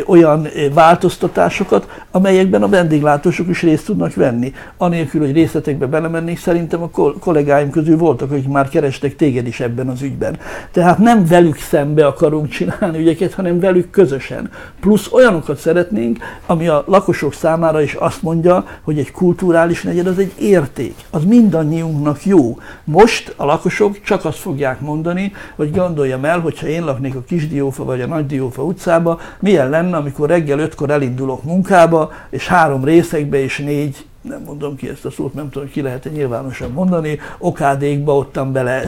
[0.06, 4.52] olyan változtatásokat, amelyekben a vendéglátósok is részt tudnak venni.
[4.76, 9.88] Anélkül, hogy részletekbe belemennék, szerintem a kollégáim közül voltak, akik már kerestek téged is ebben
[9.88, 10.38] az ügyben.
[10.72, 14.50] Tehát nem velük szembe akarunk csinálni ügyeket, hanem velük közösen.
[14.80, 20.18] Plusz olyanokat szeretnénk, ami a lakosok számára is azt mondja, hogy egy kulturális negyed az
[20.18, 20.94] egy érték.
[21.10, 22.58] Az mindannyiunknak jó.
[22.84, 27.22] Most a lakosok csak azt fogják mondani, hogy gondoljam el, hogyha én laknék a
[27.58, 33.38] Kisdiófa vagy a Nagydiófa utcába, milyen lenne, amikor reggel ötkor elindulok munkába, és három részekbe
[33.38, 37.18] és négy nem mondom ki ezt a szót, nem tudom, ki lehet -e nyilvánosan mondani,
[37.38, 38.82] okádékba ottan bele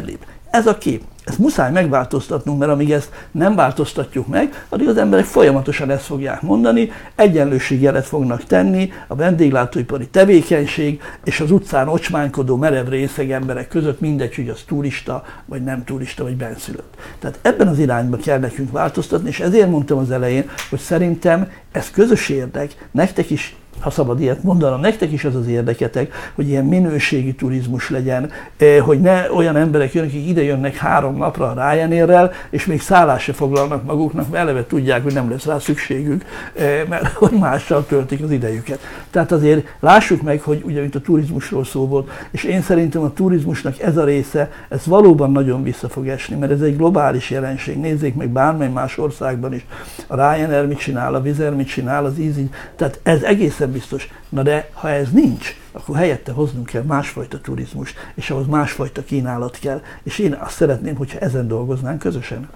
[0.50, 1.02] Ez a kép.
[1.31, 6.43] Ezt muszáj megváltoztatnunk, mert amíg ezt nem változtatjuk meg, addig az emberek folyamatosan ezt fogják
[6.43, 14.01] mondani, egyenlőségjelet fognak tenni a vendéglátóipari tevékenység és az utcán ocsmánykodó merev részeg emberek között,
[14.01, 16.95] mindegy, hogy az turista, vagy nem turista, vagy benszülött.
[17.19, 21.90] Tehát ebben az irányba kell nekünk változtatni, és ezért mondtam az elején, hogy szerintem ez
[21.90, 26.64] közös érdek, nektek is ha szabad ilyet mondanom, nektek is az az érdeketek, hogy ilyen
[26.64, 31.73] minőségi turizmus legyen, eh, hogy ne olyan emberek jönnek, akik ide jönnek három napra a
[31.73, 36.25] Ryanairrel, és még szállás se foglalnak maguknak, mert eleve tudják, hogy nem lesz rá szükségük,
[36.55, 38.81] eh, mert hogy mással töltik az idejüket.
[39.11, 43.12] Tehát azért lássuk meg, hogy ugye itt a turizmusról szó volt, és én szerintem a
[43.12, 47.79] turizmusnak ez a része, ez valóban nagyon vissza fog esni, mert ez egy globális jelenség.
[47.79, 49.66] Nézzék meg bármely más országban is.
[50.07, 52.51] A Ryanair mit csinál, a Vizer mit csinál, az Easy.
[52.77, 54.09] Tehát ez egészen biztos.
[54.28, 59.59] Na de ha ez nincs, akkor helyette hoznunk kell másfajta turizmust, és ahhoz másfajta kínálat
[59.59, 59.83] kell.
[60.02, 62.48] És én azt szeretném, hogyha ezen dolgoznánk közösen.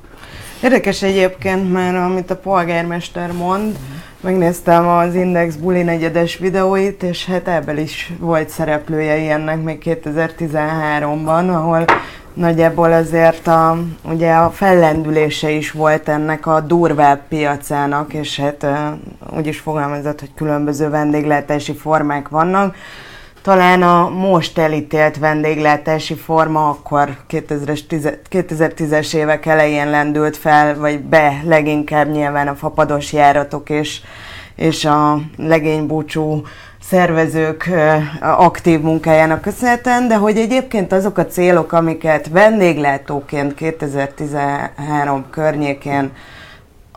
[0.62, 3.79] Érdekes egyébként, mert amit a polgármester mond,
[4.25, 11.55] megnéztem az Index Buli negyedes videóit, és hát ebből is volt szereplője ilyennek még 2013-ban,
[11.55, 11.85] ahol
[12.35, 18.67] nagyjából azért a, ugye a fellendülése is volt ennek a durvább piacának, és hát
[19.37, 22.77] úgy is fogalmazott, hogy különböző vendéglátási formák vannak.
[23.45, 32.11] Talán a most elítélt vendéglátási forma akkor 2010-es évek elején lendült fel, vagy be leginkább
[32.11, 34.01] nyilván a fapados járatok és,
[34.57, 36.43] és a legénybúcsú
[36.83, 37.71] szervezők
[38.21, 46.11] aktív munkájának köszönhetően, de hogy egyébként azok a célok, amiket vendéglátóként 2013 környékén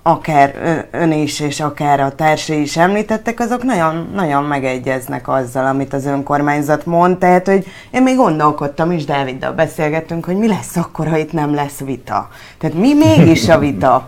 [0.07, 0.55] akár
[0.91, 6.05] ön is, és akár a társai is említettek, azok nagyon, nagyon megegyeznek azzal, amit az
[6.05, 7.17] önkormányzat mond.
[7.17, 11.53] Tehát, hogy én még gondolkodtam is, Dáviddal beszélgettünk, hogy mi lesz akkor, ha itt nem
[11.53, 12.29] lesz vita.
[12.57, 14.07] Tehát mi mégis a vita?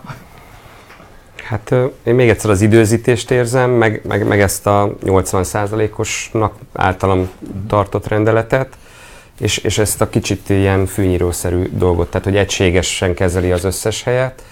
[1.48, 7.30] Hát én még egyszer az időzítést érzem, meg, meg, meg ezt a 80%-osnak általam
[7.68, 8.68] tartott rendeletet,
[9.40, 14.42] és, és ezt a kicsit ilyen fűnyírószerű dolgot, tehát hogy egységesen kezeli az összes helyet,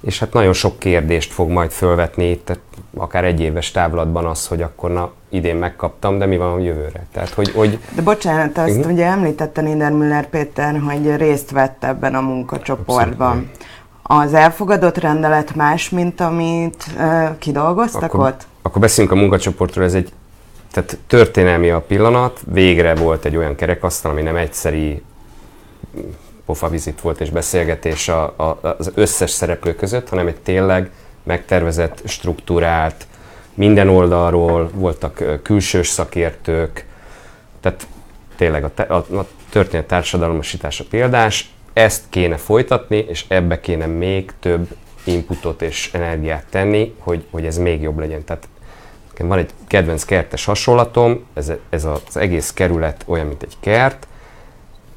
[0.00, 2.58] és hát nagyon sok kérdést fog majd fölvetni itt,
[2.96, 7.06] akár egy éves távlatban az, hogy akkor na, idén megkaptam, de mi van a jövőre?
[7.12, 7.78] Tehát, hogy, hogy...
[7.94, 8.92] De bocsánat, azt uh-huh.
[8.92, 13.30] ugye említette Niedermüller Péter, hogy részt vett ebben a munkacsoportban.
[13.30, 13.68] Abszolút
[14.12, 18.46] az elfogadott rendelet más, mint amit uh, kidolgoztak akkor, ott?
[18.62, 20.12] Akkor beszéljünk a munkacsoportról, ez egy
[20.72, 25.02] tehát történelmi a pillanat, végre volt egy olyan kerekasztal, ami nem egyszeri
[26.50, 30.90] pofavizit volt és beszélgetés a, a, az összes szereplő között, hanem egy tényleg
[31.22, 33.06] megtervezett, struktúrált,
[33.54, 36.84] minden oldalról voltak külsős szakértők,
[37.60, 37.86] tehát
[38.36, 44.68] tényleg a, a, a történet társadalmasítása példás, ezt kéne folytatni, és ebbe kéne még több
[45.04, 48.24] inputot és energiát tenni, hogy, hogy ez még jobb legyen.
[48.24, 48.48] Tehát
[49.18, 54.06] van egy kedvenc kertes hasonlatom, ez, ez az egész kerület olyan, mint egy kert,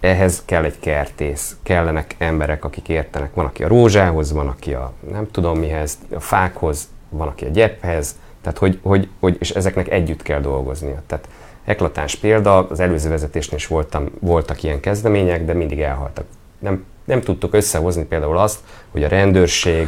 [0.04, 3.34] ehhez kell egy kertész, kellenek emberek, akik értenek.
[3.34, 7.50] Van, aki a rózsához, van, aki a nem tudom mihez, a fákhoz, van, aki a
[7.50, 11.02] gyephez, tehát hogy, hogy, hogy és ezeknek együtt kell dolgoznia.
[11.08, 11.28] Tehát
[11.66, 16.26] eklatáns példa, az előző vezetésnél is voltam, voltak ilyen kezdemények, de mindig elhaltak.
[16.60, 18.60] Nem, nem tudtuk összehozni például azt,
[18.92, 19.88] hogy a rendőrség,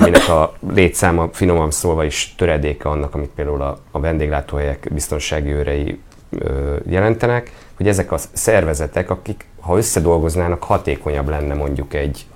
[0.00, 6.00] aminek a létszáma finoman szólva is töredéke annak, amit például a, a vendéglátóhelyek biztonsági őrei
[6.30, 12.26] ö, jelentenek, hogy ezek a szervezetek, akik ha összedolgoznának, hatékonyabb lenne mondjuk egy,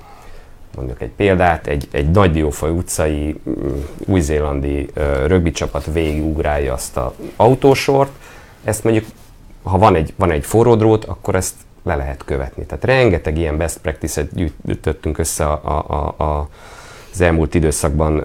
[0.77, 4.91] mondjuk egy példát, egy, egy nagy diófaj utcai mm, új-zélandi
[5.27, 8.11] rögbi csapat végigugrálja azt a autósort,
[8.65, 9.05] ezt mondjuk,
[9.63, 12.67] ha van egy, van egy forró drót, akkor ezt le lehet követni.
[12.67, 16.49] Tehát rengeteg ilyen best practice-et gyűjtöttünk össze a, a, a,
[17.13, 18.19] az elmúlt időszakban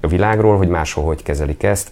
[0.00, 1.90] a világról, hogy máshol hogy kezelik ezt.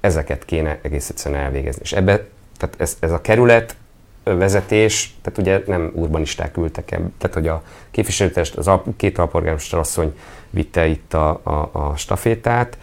[0.00, 1.80] Ezeket kéne egész egyszerűen elvégezni.
[1.82, 3.76] És ebbe, tehát ez, ez a kerület
[4.24, 9.78] vezetés, tehát ugye nem urbanisták ültek el, tehát hogy a képviselőtest, az a két alpolgármester
[9.78, 10.18] asszony
[10.50, 12.78] vitte itt a, a, a stafétát,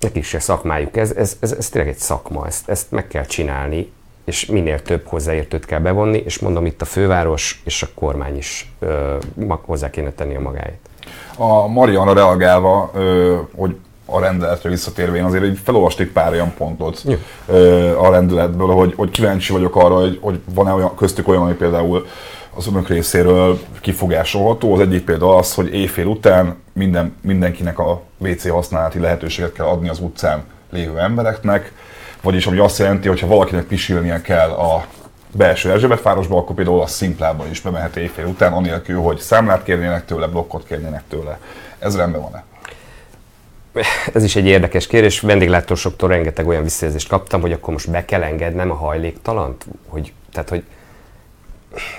[0.00, 3.24] neki is a szakmájuk, ez, ez, ez, ez tényleg egy szakma, ezt, ezt meg kell
[3.24, 3.92] csinálni,
[4.24, 8.72] és minél több hozzáértőt kell bevonni, és mondom itt a főváros és a kormány is
[8.78, 9.16] ö,
[9.46, 10.78] hozzá kéne tenni a magáit.
[11.36, 17.04] A Mariana reagálva, ö, hogy a rendeletre visszatérve, én azért egy felolvasték pár olyan pontot
[17.46, 21.54] ö, a rendeletből, hogy, hogy kíváncsi vagyok arra, hogy, hogy van-e olyan, köztük olyan, ami
[21.54, 22.06] például
[22.56, 24.74] az önök részéről kifogásolható.
[24.74, 29.88] Az egyik példa az, hogy éjfél után minden, mindenkinek a WC használati lehetőséget kell adni
[29.88, 31.72] az utcán lévő embereknek,
[32.22, 34.84] vagyis ami azt jelenti, hogy ha valakinek pisilnie kell a
[35.32, 40.26] belső Erzsébetvárosba, akkor például a szimplában is bemehet éjfél után, anélkül, hogy számlát kérnének tőle,
[40.26, 41.38] blokkot kérnének tőle.
[41.78, 42.44] Ez rendben van-e?
[44.14, 45.20] Ez is egy érdekes kérdés.
[45.20, 49.66] Vendéglátósoktól rengeteg olyan visszajelzést kaptam, hogy akkor most be kell engednem a hajléktalant?
[49.88, 50.62] Hogy, tehát, hogy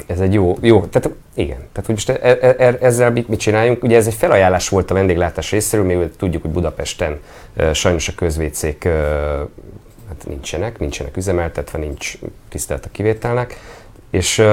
[0.07, 3.39] ez egy jó, jó, tehát igen, tehát hogy most e, e, e, ezzel mit, mit
[3.39, 3.83] csináljunk?
[3.83, 7.19] Ugye ez egy felajánlás volt a vendéglátás részéről, mivel tudjuk, hogy Budapesten
[7.55, 8.91] e, sajnos a közvécék e,
[10.07, 12.13] hát nincsenek, nincsenek üzemeltetve, nincs
[12.49, 13.59] tisztelt a kivételnek,
[14.09, 14.43] és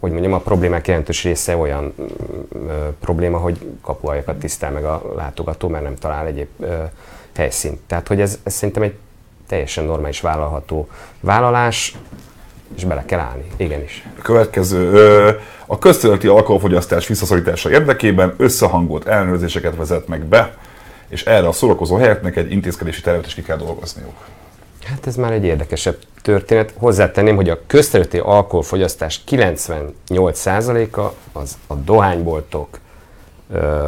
[0.00, 1.94] hogy mondjam, a problémák jelentős része olyan
[2.52, 6.82] ö, probléma, hogy kapuajakat tisztel meg a látogató, mert nem talál egyéb ö,
[7.34, 7.78] helyszínt.
[7.86, 8.94] Tehát, hogy ez, ez szerintem egy
[9.46, 10.88] teljesen normális vállalható
[11.20, 11.96] vállalás,
[12.76, 14.06] és bele kell állni, igenis.
[14.22, 20.56] Következő, a közterületi alkoholfogyasztás visszaszorítása érdekében összehangolt ellenőrzéseket vezet meg be,
[21.08, 24.14] és erre a szórakozó helyeknek egy intézkedési tervet is ki kell dolgozniuk.
[24.84, 26.74] Hát ez már egy érdekesebb történet.
[26.76, 32.78] Hozzátenném, hogy a közterületi alkoholfogyasztás 98%-a az a dohányboltok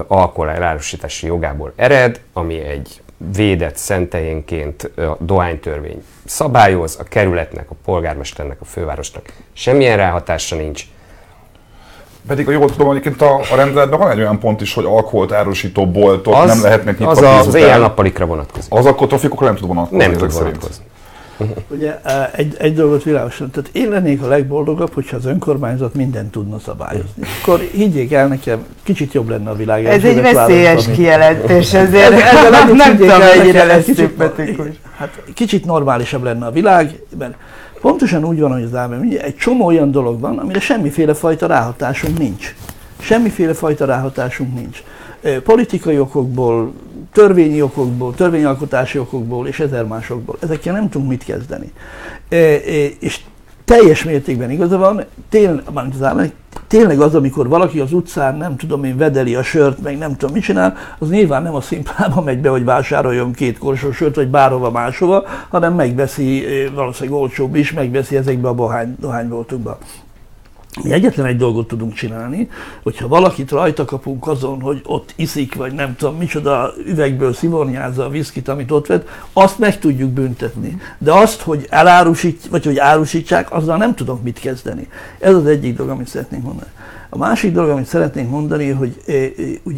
[0.06, 3.02] alkohol elárusítási jogából ered, ami egy
[3.34, 10.84] védett szentelyenként a dohánytörvény szabályoz, a kerületnek, a polgármesternek, a fővárosnak semmilyen ráhatása nincs.
[12.26, 15.32] Pedig a jól tudom, egyébként a, a rendeletben van egy olyan pont is, hogy alkoholt
[15.32, 18.72] árusító boltot az, nem lehetnek nyitva Az az éjjel-nappalikra vonatkozik.
[18.72, 20.06] Az akkor trafikokra nem tud vonatkozni.
[20.06, 20.84] Nem tud vonatkozni.
[21.68, 22.00] Ugye
[22.32, 27.22] egy, egy dolgot világosan, tehát én lennék a legboldogabb, hogyha az önkormányzat mindent tudna szabályozni.
[27.42, 29.84] Akkor higgyék el nekem, kicsit jobb lenne a világ.
[29.84, 34.66] Ez egy veszélyes kijelentés, ezért ez, ez nem, nem tudom, mennyire lesz szimpatikus.
[34.96, 37.34] Hát kicsit normálisabb lenne a világ, mert
[37.82, 42.18] pontosan úgy van, hogy az állam, egy csomó olyan dolog van, amire semmiféle fajta ráhatásunk
[42.18, 42.54] nincs.
[42.98, 44.82] Semmiféle fajta ráhatásunk nincs.
[45.42, 46.72] Politikai okokból,
[47.12, 50.36] törvényi okokból, törvényalkotási okokból és ezer másokból.
[50.40, 51.72] Ezekkel nem tudunk mit kezdeni.
[52.98, 53.20] És
[53.64, 56.26] teljes mértékben igaza van, tényleg, az állam,
[56.66, 60.34] tényleg az, amikor valaki az utcán, nem tudom én, vedeli a sört, meg nem tudom
[60.34, 64.28] mit csinál, az nyilván nem a szimplába megy be, hogy vásároljon két korsó sört, vagy
[64.28, 69.78] bárhova máshova, hanem megveszi, e, valószínűleg olcsóbb is, megveszi ezekbe a dohány, dohányboltokba.
[70.80, 72.48] Mi egyetlen egy dolgot tudunk csinálni,
[72.82, 78.08] hogyha valakit rajta kapunk azon, hogy ott iszik, vagy nem tudom, micsoda üvegből szivonyázza a
[78.08, 80.80] viszkit, amit ott vett, azt meg tudjuk büntetni.
[80.98, 84.88] De azt, hogy elárusít, vagy hogy árusítsák, azzal nem tudok mit kezdeni.
[85.18, 86.70] Ez az egyik dolog, amit szeretnénk mondani.
[87.08, 89.32] A másik dolog, amit szeretnénk mondani, hogy eh, eh,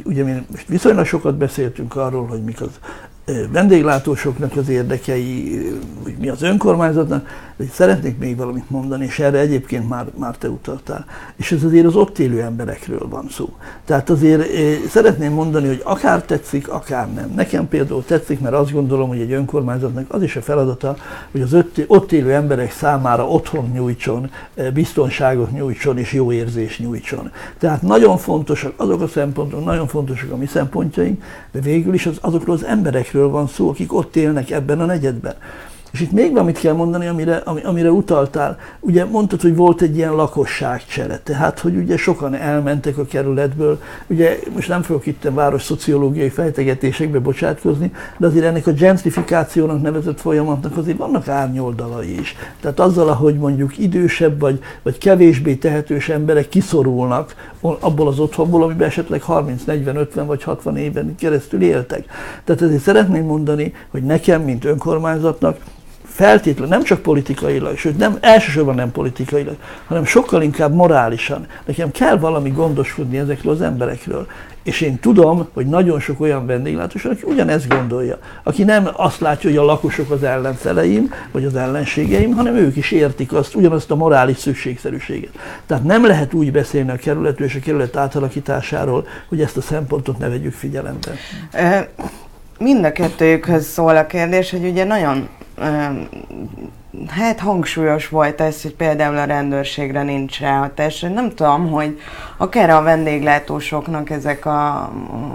[0.04, 2.70] ugye mi most viszonylag sokat beszéltünk arról, hogy mik az
[3.52, 5.58] vendéglátósoknak az érdekei,
[6.02, 10.48] hogy mi az önkormányzatnak, de szeretnék még valamit mondani, és erre egyébként már, már te
[10.48, 11.04] utaltál.
[11.36, 13.48] És ez azért az ott élő emberekről van szó.
[13.84, 14.46] Tehát azért
[14.88, 17.32] szeretném mondani, hogy akár tetszik, akár nem.
[17.34, 20.96] Nekem például tetszik, mert azt gondolom, hogy egy önkormányzatnak az is a feladata,
[21.30, 24.30] hogy az ott élő emberek számára otthon nyújtson,
[24.74, 27.30] biztonságot nyújtson és jó érzést nyújtson.
[27.58, 32.18] Tehát nagyon fontosak azok a szempontok, nagyon fontosak a mi szempontjaink, de végül is az,
[32.20, 35.34] azokról az emberekről van szó, akik ott élnek ebben a negyedben.
[35.94, 38.58] És itt még valamit kell mondani, amire, amire utaltál.
[38.80, 43.80] Ugye mondtad, hogy volt egy ilyen lakosságcsere, tehát hogy ugye sokan elmentek a kerületből.
[44.06, 49.82] Ugye most nem fogok itt a város szociológiai fejtegetésekbe bocsátkozni, de azért ennek a gentrifikációnak
[49.82, 52.36] nevezett folyamatnak azért vannak árnyoldalai is.
[52.60, 58.88] Tehát azzal, ahogy mondjuk idősebb vagy, vagy kevésbé tehetős emberek kiszorulnak abból az otthonból, amiben
[58.88, 62.04] esetleg 30, 40, 50 vagy 60 éven keresztül éltek.
[62.44, 65.56] Tehát ezért szeretném mondani, hogy nekem, mint önkormányzatnak
[66.14, 69.56] feltétlenül, nem csak politikailag, sőt nem, elsősorban nem politikailag,
[69.86, 71.46] hanem sokkal inkább morálisan.
[71.66, 74.26] Nekem kell valami gondoskodni ezekről az emberekről.
[74.62, 79.50] És én tudom, hogy nagyon sok olyan vendéglátós, aki ugyanezt gondolja, aki nem azt látja,
[79.50, 83.94] hogy a lakosok az ellenfeleim, vagy az ellenségeim, hanem ők is értik azt, ugyanazt a
[83.94, 85.32] morális szükségszerűséget.
[85.66, 90.18] Tehát nem lehet úgy beszélni a kerületről és a kerület átalakításáról, hogy ezt a szempontot
[90.18, 91.10] ne vegyük figyelembe.
[92.58, 96.70] Mind a kettőjükhöz szól a kérdés, hogy ugye nagyon 嗯
[97.08, 101.00] hát hangsúlyos volt ez, hogy például a rendőrségre nincs ráhatás.
[101.00, 102.00] Nem tudom, hogy
[102.36, 104.92] akár a vendéglátósoknak ezek a,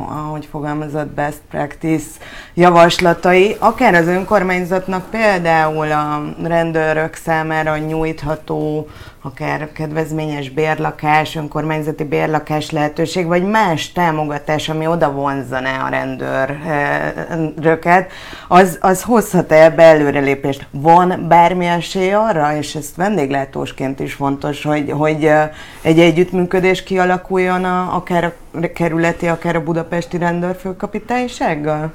[0.10, 2.10] ahogy fogalmazott, best practice
[2.54, 8.88] javaslatai, akár az önkormányzatnak például a rendőrök számára nyújtható
[9.22, 15.90] akár kedvezményes bérlakás, önkormányzati bérlakás lehetőség, vagy más támogatás, ami oda vonzaná a
[17.30, 18.12] rendőröket,
[18.48, 20.68] az, az hozhat-e ebbe előrelépést?
[20.72, 25.32] Van bármi esély arra, és ezt vendéglátósként is fontos, hogy, hogy
[25.82, 28.34] egy együttműködés kialakuljon a, akár a
[28.74, 31.92] kerületi, akár a budapesti rendőrfőkapitánysággal?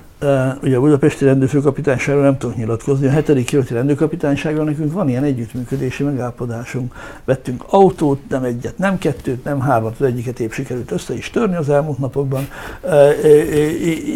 [0.63, 6.03] Ugye a budapesti rendőrfőkapitányságról nem tudok nyilatkozni, a hetedik kerületi rendőrkapitánysággal nekünk van ilyen együttműködési
[6.03, 6.95] megállapodásunk.
[7.25, 11.57] Vettünk autót, nem egyet, nem kettőt, nem hármat, az egyiket épp sikerült össze is törni
[11.57, 12.49] az elmúlt napokban.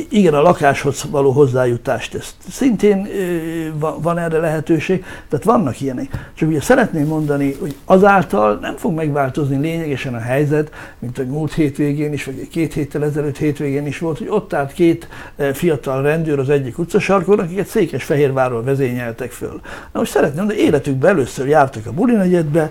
[0.09, 3.09] Igen, a lakáshoz való hozzájutást, ezt szintén
[4.01, 6.31] van erre lehetőség, tehát vannak ilyenek.
[6.35, 11.53] Csak ugye szeretném mondani, hogy azáltal nem fog megváltozni lényegesen a helyzet, mint hogy múlt
[11.55, 15.09] hétvégén is, vagy két héttel ezelőtt hétvégén is volt, hogy ott állt két
[15.53, 19.61] fiatal fiatal rendőr az egyik utcasarkon, akiket Székesfehérvárról vezényeltek föl.
[19.93, 22.71] Na most szeretném, de életükben először jártak a buli negyedbe,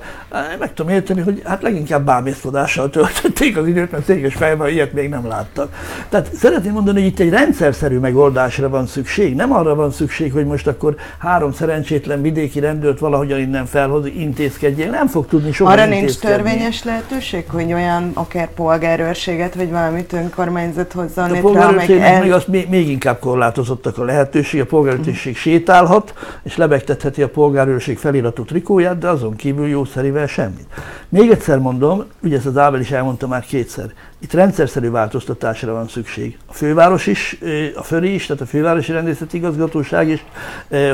[0.60, 5.28] meg tudom érteni, hogy hát leginkább bámészkodással töltötték az időt, mert Székesfehérvár ilyet még nem
[5.28, 5.74] láttak.
[6.10, 9.36] Tehát szeretném mondani, hogy itt egy rendszerszerű megoldásra van szükség.
[9.36, 14.90] Nem arra van szükség, hogy most akkor három szerencsétlen vidéki rendőrt valahogyan innen felhoz, intézkedjél.
[14.90, 20.92] Nem fog tudni soha Arra nincs törvényes lehetőség, hogy olyan akár polgárőrséget, vagy valamit önkormányzat
[20.92, 22.22] hozzon létre, amelyik el...
[22.22, 26.14] még, azt még, még inkább korlátozottak a lehetőség, a polgárőrség sétálhat,
[26.44, 30.68] és lebegtetheti a polgárőrség feliratú trikóját, de azon kívül jószerivel semmit.
[31.10, 35.88] Még egyszer mondom, ugye ezt az Ábel is elmondta már kétszer, itt rendszerszerű változtatásra van
[35.88, 36.38] szükség.
[36.46, 37.38] A főváros is,
[37.76, 40.26] a FÖRI is, tehát a fővárosi rendészeti igazgatóság is,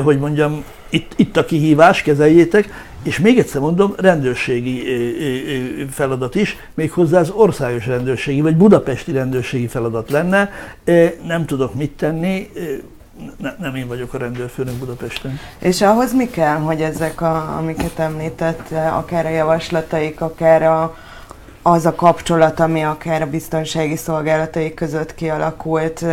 [0.02, 4.82] hogy mondjam, itt, itt a kihívás, kezeljétek, és még egyszer mondom, rendőrségi
[5.90, 10.50] feladat is, méghozzá az országos rendőrségi, vagy budapesti rendőrségi feladat lenne.
[11.26, 12.50] Nem tudok mit tenni,
[13.36, 15.38] ne, nem én vagyok a rendőrfőnök Budapesten.
[15.58, 20.96] És ahhoz mi kell, hogy ezek, a, amiket említett, akár a javaslataik, akár a,
[21.66, 26.04] az a kapcsolat, ami akár a biztonsági szolgálatai között kialakult,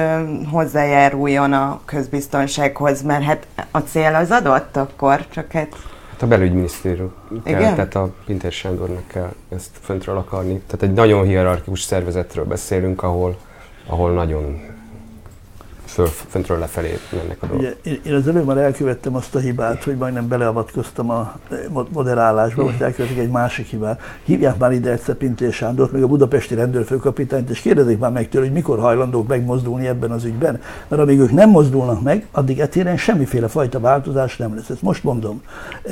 [0.51, 5.67] hozzájáruljon a közbiztonsághoz, mert hát a cél az adott akkor, csak hát...
[6.11, 7.75] Hát a belügyminisztérium kell, Igen?
[7.75, 10.61] tehát a Pintér Sándornak kell ezt föntről akarni.
[10.67, 13.37] Tehát egy nagyon hierarchikus szervezetről beszélünk, ahol,
[13.87, 14.61] ahol nagyon
[15.91, 17.75] föl, föntről lefelé mennek a dolgok.
[17.83, 21.39] Én az előbb már elkövettem azt a hibát, hogy majdnem beleavatkoztam a
[21.89, 24.01] moderálásba, most elkövetek egy másik hibát.
[24.23, 28.45] Hívják már ide egyszer Pintér Sándort, meg a budapesti rendőrfőkapitányt, és kérdezik már meg tőle,
[28.45, 30.61] hogy mikor hajlandók megmozdulni ebben az ügyben.
[30.87, 34.69] Mert amíg ők nem mozdulnak meg, addig etéren semmiféle fajta változás nem lesz.
[34.69, 35.41] Ezt most mondom.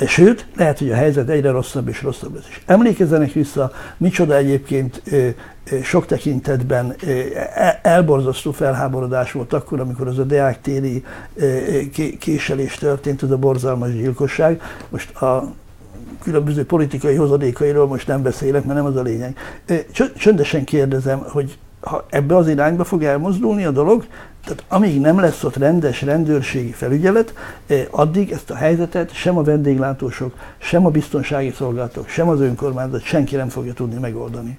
[0.06, 2.46] Sőt, lehet, hogy a helyzet egyre rosszabb és rosszabb lesz.
[2.48, 5.02] És emlékezzenek vissza, micsoda egyébként
[5.82, 6.94] sok tekintetben
[7.54, 11.04] e, elborzasztó felháborodás volt akkor, amikor az a Deák téri
[12.18, 14.60] késelés történt, az a borzalmas gyilkosság.
[14.88, 15.52] Most a
[16.22, 19.36] különböző politikai hozadékairól most nem beszélek, mert nem az a lényeg.
[20.16, 24.06] Csöndesen kérdezem, hogy ha ebbe az irányba fog elmozdulni a dolog,
[24.44, 27.34] tehát amíg nem lesz ott rendes rendőrségi felügyelet,
[27.90, 33.36] addig ezt a helyzetet sem a vendéglátósok, sem a biztonsági szolgálatok, sem az önkormányzat senki
[33.36, 34.58] nem fogja tudni megoldani.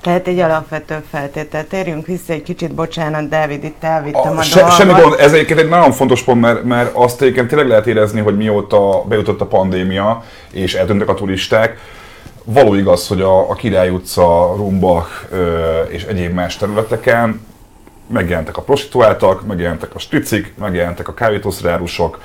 [0.00, 1.66] Tehát egy alapvető feltétel.
[1.66, 5.60] Térjünk vissza egy kicsit, bocsánat, Dávid, itt elvittem a, a se, Semmi gond, ez egyébként
[5.60, 9.46] egy nagyon fontos pont, mert, mert azt egyébként tényleg lehet érezni, hogy mióta bejutott a
[9.46, 11.78] pandémia, és eltűntek a turisták,
[12.44, 15.10] való igaz, hogy a, a Király utca, Rumbach
[15.88, 17.46] és egyéb más területeken
[18.06, 22.20] megjelentek a prostituáltak, megjelentek a stricik, megjelentek a kávétószerárusok.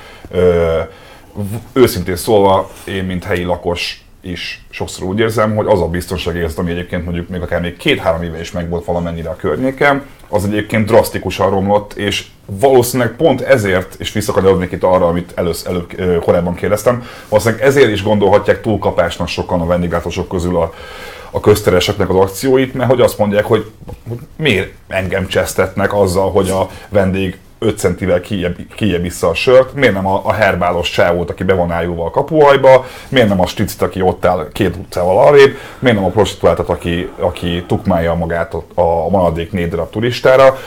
[1.73, 6.71] Őszintén szólva, én, mint helyi lakos is sokszor úgy érzem, hogy az a biztonságérzet, ami
[6.71, 11.49] egyébként mondjuk még akár még két-három éve is megvolt valamennyire a környéken, az egyébként drasztikusan
[11.49, 17.63] romlott, és valószínűleg pont ezért, és visszakanyarodnék itt arra, amit elősz, előbb, korábban kérdeztem, valószínűleg
[17.65, 20.73] ezért is gondolhatják túlkapásnak sokan a vendéglátósok közül a,
[21.31, 23.71] a köztereseknek az akcióit, mert hogy azt mondják, hogy,
[24.09, 29.73] hogy miért engem csesztetnek azzal, hogy a vendég 5 centivel kijebb, kijebb vissza a sört,
[29.73, 33.81] miért nem a, a herbálos csávót, aki be van a kapuajba, miért nem a stricit,
[33.81, 38.63] aki ott áll két utcával arrébb, miért nem a prostituáltat, aki, aki tukmálja magát a,
[38.75, 40.57] a maradék négy darab turistára.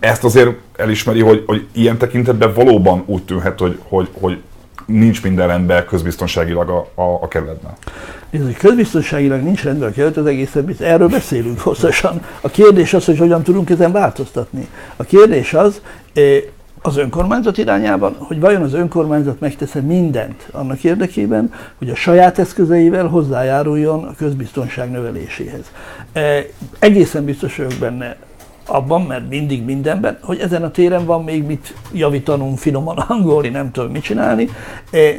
[0.00, 4.38] Ezt azért elismeri, hogy, hogy ilyen tekintetben valóban úgy tűnhet, hogy, hogy, hogy
[4.86, 7.72] nincs minden rendben közbiztonságilag a, a, a kerületben.
[8.30, 12.24] Ez, hogy közbiztonságilag nincs rendben a kerület, az egészen erről beszélünk hosszasan.
[12.40, 14.68] A kérdés az, hogy hogyan tudunk ezen változtatni.
[14.96, 15.80] A kérdés az,
[16.82, 23.06] az önkormányzat irányában, hogy vajon az önkormányzat megtesz mindent annak érdekében, hogy a saját eszközeivel
[23.06, 25.70] hozzájáruljon a közbiztonság növeléséhez.
[26.78, 28.16] Egészen biztos vagyok benne,
[28.70, 33.70] abban, mert mindig mindenben, hogy ezen a téren van még mit javítanunk, finoman angolni, nem
[33.70, 34.48] tudom mit csinálni.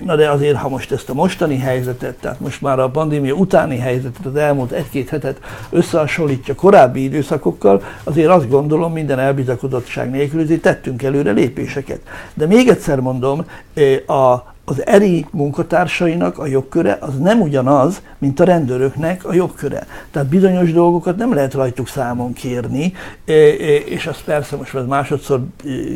[0.06, 3.78] Na de azért, ha most ezt a mostani helyzetet, tehát most már a pandémia utáni
[3.78, 5.39] helyzetet, az elmúlt egy-két hetet
[5.70, 11.99] összehasonlítja korábbi időszakokkal, azért azt gondolom minden elbizakodottság nélkül, hogy tettünk előre lépéseket.
[12.34, 13.45] De még egyszer mondom,
[14.08, 19.88] a az ERI munkatársainak a jogköre az nem ugyanaz, mint a rendőröknek a jogköre.
[20.11, 22.93] Tehát bizonyos dolgokat nem lehet rajtuk számon kérni,
[23.86, 25.43] és az persze most ez másodszor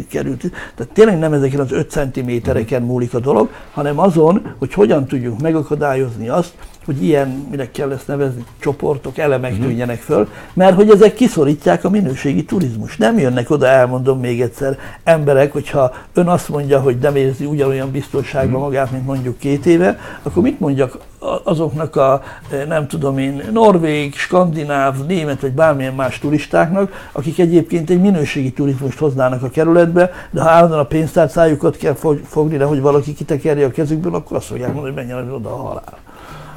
[0.09, 0.39] került.
[0.75, 5.41] Tehát tényleg nem ezeken az 5 centimétereken múlik a dolog, hanem azon, hogy hogyan tudjuk
[5.41, 6.53] megakadályozni azt,
[6.85, 9.65] hogy ilyen, minek kell ezt nevezni, csoportok, elemek uh-huh.
[9.65, 12.97] tűnjenek föl, mert hogy ezek kiszorítják a minőségi turizmus.
[12.97, 17.91] Nem jönnek oda, elmondom még egyszer, emberek, hogyha ön azt mondja, hogy nem érzi ugyanolyan
[17.91, 18.63] biztonságban uh-huh.
[18.65, 20.97] magát, mint mondjuk két éve, akkor mit mondjak
[21.43, 22.21] azoknak a,
[22.67, 28.97] nem tudom én, norvég, skandináv, német vagy bármilyen más turistáknak, akik egyébként egy minőségi turizmust
[28.97, 34.15] hoznának a kerületbe, de ha állandóan a pénztárcájukat kell fogni, hogy valaki kitekerje a kezükből,
[34.15, 35.97] akkor azt fogják mondani, hogy menjen oda a halál.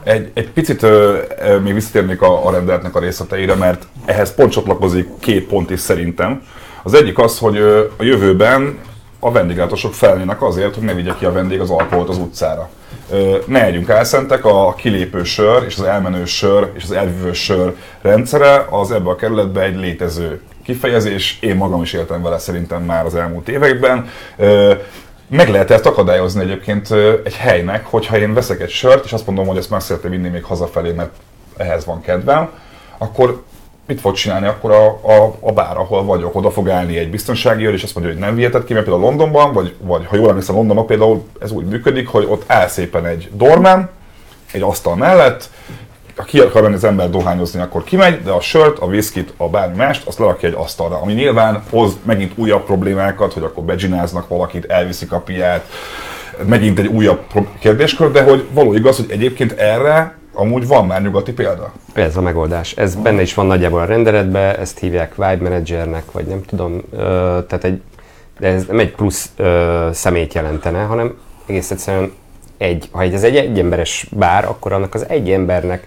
[0.09, 4.53] Egy, egy picit ö, ö, még visszatérnék a, a rendeletnek a részleteire, mert ehhez pont
[4.53, 6.43] csatlakozik két pont is szerintem.
[6.83, 8.79] Az egyik az, hogy ö, a jövőben
[9.19, 12.69] a vendéglátósok felnének azért, hogy ne vigye ki a vendég az alkoholt az utcára.
[13.47, 18.67] Ne együnk elszentek, a kilépő sör és az elmenő sör és az elvívő sör rendszere
[18.71, 21.39] az ebbe a kerületbe egy létező kifejezés.
[21.41, 24.09] Én magam is éltem vele szerintem már az elmúlt években.
[25.29, 26.91] Meg lehet ezt akadályozni egyébként
[27.25, 30.29] egy helynek, hogyha én veszek egy sört, és azt mondom, hogy ezt meg szeretném vinni
[30.29, 31.11] még hazafelé, mert
[31.57, 32.51] ehhez van kedvem,
[32.99, 33.43] akkor
[33.87, 36.35] mit fog csinálni akkor a, a, a bár, ahol vagyok?
[36.35, 39.07] Oda fog állni egy biztonsági őr, és azt mondja, hogy nem viheted ki, mert például
[39.07, 43.07] Londonban, vagy, vagy ha jól emlékszem, Londonban például ez úgy működik, hogy ott áll szépen
[43.07, 43.91] egy dormán,
[44.53, 45.51] egy asztal mellett,
[46.19, 49.49] ha ki akar menni az ember dohányozni, akkor kimegy, de a sört, a viszkit, a
[49.49, 54.29] bármi mást, azt lerakja egy asztalra, ami nyilván hoz megint újabb problémákat, hogy akkor begzináznak
[54.29, 55.65] valakit, elviszik a piát,
[56.47, 57.21] megint egy újabb
[57.59, 61.73] kérdéskör, de hogy való igaz, hogy egyébként erre amúgy van már nyugati példa.
[61.93, 62.73] Ez a megoldás.
[62.73, 66.83] Ez benne is van nagyjából a rendeletben, ezt hívják vibe managernek, vagy nem tudom,
[67.47, 67.83] tehát egy,
[68.39, 69.31] de ez nem egy plusz
[69.93, 72.13] szemét jelentene, hanem egész egyszerűen
[72.57, 75.87] egy, ha ez egy egyemberes bár, akkor annak az egy embernek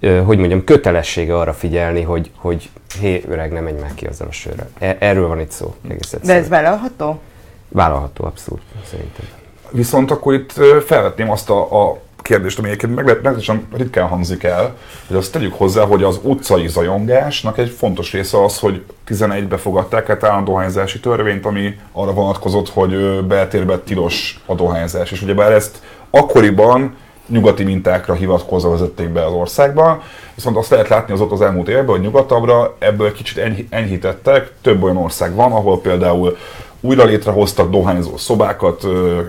[0.00, 2.70] hogy mondjam, kötelessége arra figyelni, hogy, hogy
[3.00, 4.68] hé, öreg, nem menj már ki azzal a sörrel.
[4.78, 5.74] E- erről van itt szó.
[5.88, 7.20] Egész De ez vállalható?
[7.68, 9.24] Vállalható, abszolút, szerintem.
[9.70, 10.52] Viszont akkor itt
[10.86, 14.76] felvetném azt a, a kérdést, ami egyébként meglehetősen ritkán hangzik el,
[15.06, 20.22] hogy azt tegyük hozzá, hogy az utcai zajongásnak egy fontos része az, hogy 11-be fogadták
[20.22, 25.12] a dohányzási törvényt, ami arra vonatkozott, hogy beltérben tilos a dohányzás.
[25.12, 26.96] És ugyebár ezt akkoriban
[27.30, 30.02] nyugati mintákra hivatkozva vezették be az országba,
[30.34, 34.82] viszont azt lehet látni az ott az elmúlt években, hogy nyugatabbra ebből kicsit enyhítettek, több
[34.82, 36.36] olyan ország van, ahol például
[36.80, 38.86] újra létrehoztak dohányzó szobákat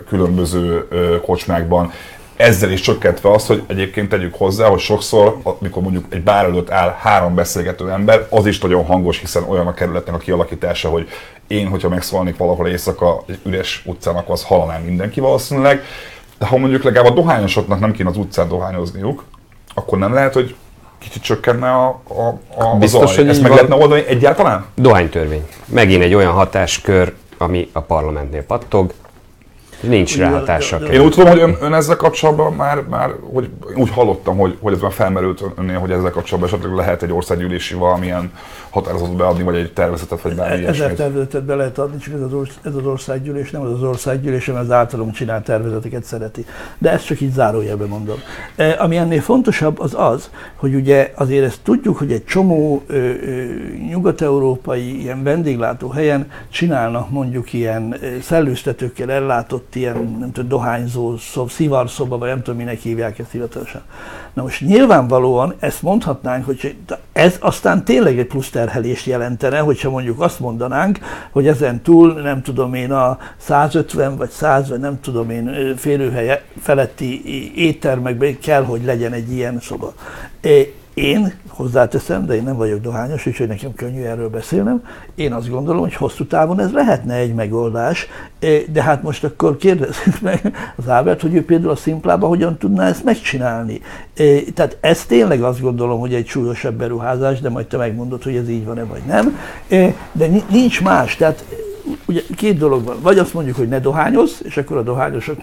[0.08, 0.88] különböző
[1.26, 1.91] kocsmákban,
[2.41, 6.72] ezzel is csökkentve azt, hogy egyébként tegyük hozzá, hogy sokszor, amikor mondjuk egy bár előtt
[6.72, 11.08] áll három beszélgető ember, az is nagyon hangos, hiszen olyan a kerületnek a kialakítása, hogy
[11.47, 15.84] én, hogyha megszólnék valahol éjszaka egy üres utcának, az hallanám mindenki valószínűleg.
[16.41, 19.23] De ha mondjuk legalább a dohányosoknak nem kéne az utcán dohányozniuk,
[19.73, 20.55] akkor nem lehet, hogy
[20.99, 24.65] kicsit csökkenne a, a, a Biztos, hogy Ezt meg lehetne oldani egyáltalán?
[24.75, 25.47] Dohánytörvény.
[25.65, 28.93] Megint egy olyan hatáskör, ami a parlamentnél pattog.
[29.82, 30.77] Nincs ráhatása.
[30.77, 34.73] Én úgy tudom, hogy ön, ön ezzel kapcsolatban már, már hogy úgy hallottam, hogy, hogy
[34.73, 38.32] ez már felmerült önnél, hogy ezzel kapcsolatban esetleg lehet egy országgyűlési valamilyen
[38.69, 40.97] határozatot beadni, vagy egy tervezetet, vagy bármi Ezer ilyesmit.
[40.97, 44.45] tervezetet be lehet adni, csak ez az, orsz- ez az országgyűlés nem az az országgyűlés,
[44.45, 46.45] hanem az általunk csinált tervezeteket szereti.
[46.77, 48.17] De ezt csak így zárójelben mondom.
[48.55, 52.95] E, ami ennél fontosabb az az, hogy ugye azért ezt tudjuk, hogy egy csomó ö,
[52.95, 53.43] ö,
[53.89, 62.17] nyugat-európai ilyen vendéglátó helyen csinálnak mondjuk ilyen szellőztetőkkel ellátott ilyen, nem tudom, dohányzó, szob, szivarszoba,
[62.17, 63.82] vagy nem tudom, minek hívják ezt hivatalosan.
[64.34, 66.76] Na most nyilvánvalóan ezt mondhatnánk, hogy
[67.13, 70.99] ez aztán tényleg egy plusz terhelést jelentene, hogyha mondjuk azt mondanánk,
[71.32, 76.41] hogy ezen túl nem tudom én a 150 vagy 100 vagy nem tudom én férőhely
[76.61, 77.22] feletti
[77.55, 79.93] éttermekben kell, hogy legyen egy ilyen szoba.
[80.93, 84.83] Én hozzáteszem, de én nem vagyok dohányos, úgyhogy nekem könnyű erről beszélnem.
[85.15, 88.07] Én azt gondolom, hogy hosszú távon ez lehetne egy megoldás,
[88.71, 92.87] de hát most akkor kérdezzük meg az Ábert, hogy ő például a szimplában hogyan tudná
[92.87, 93.81] ezt megcsinálni.
[94.53, 98.49] Tehát ez tényleg azt gondolom, hogy egy súlyosabb beruházás, de majd te megmondod, hogy ez
[98.49, 99.37] így van-e vagy nem.
[100.11, 101.45] De nincs más, tehát
[102.05, 102.95] ugye két dolog van.
[103.01, 105.37] Vagy azt mondjuk, hogy ne dohányoz, és akkor a dohányosok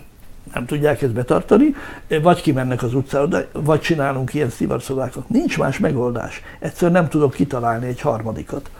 [0.54, 1.74] nem tudják ezt betartani,
[2.22, 5.28] vagy kimennek az utcára, vagy csinálunk ilyen szivarszobákat.
[5.28, 6.42] Nincs más megoldás.
[6.58, 8.70] Egyszerűen nem tudok kitalálni egy harmadikat.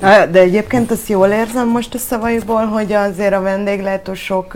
[0.00, 4.52] Hát, de egyébként azt jól érzem most a szavaiból, hogy azért a vendéglátósok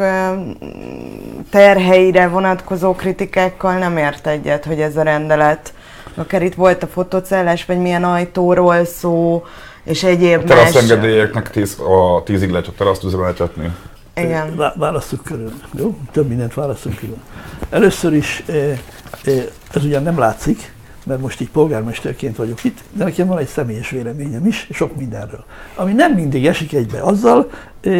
[1.50, 5.74] terheire vonatkozó kritikákkal nem ért egyet, hogy ez a rendelet,
[6.14, 9.44] akár itt volt a fotocellás, vagy milyen ajtóról szó,
[9.84, 13.70] és egyéb a teraszengedélyeknek tíz, a tízig lehet a teraszt üzemeltetni.
[14.16, 14.72] Igen.
[14.74, 15.52] Választjuk körül.
[15.78, 15.98] Jó?
[16.12, 17.18] Több mindent választunk körül.
[17.70, 18.44] Először is,
[19.72, 20.72] ez ugyan nem látszik,
[21.04, 25.44] mert most így polgármesterként vagyok itt, de nekem van egy személyes véleményem is, sok mindenről.
[25.74, 27.50] Ami nem mindig esik egybe azzal,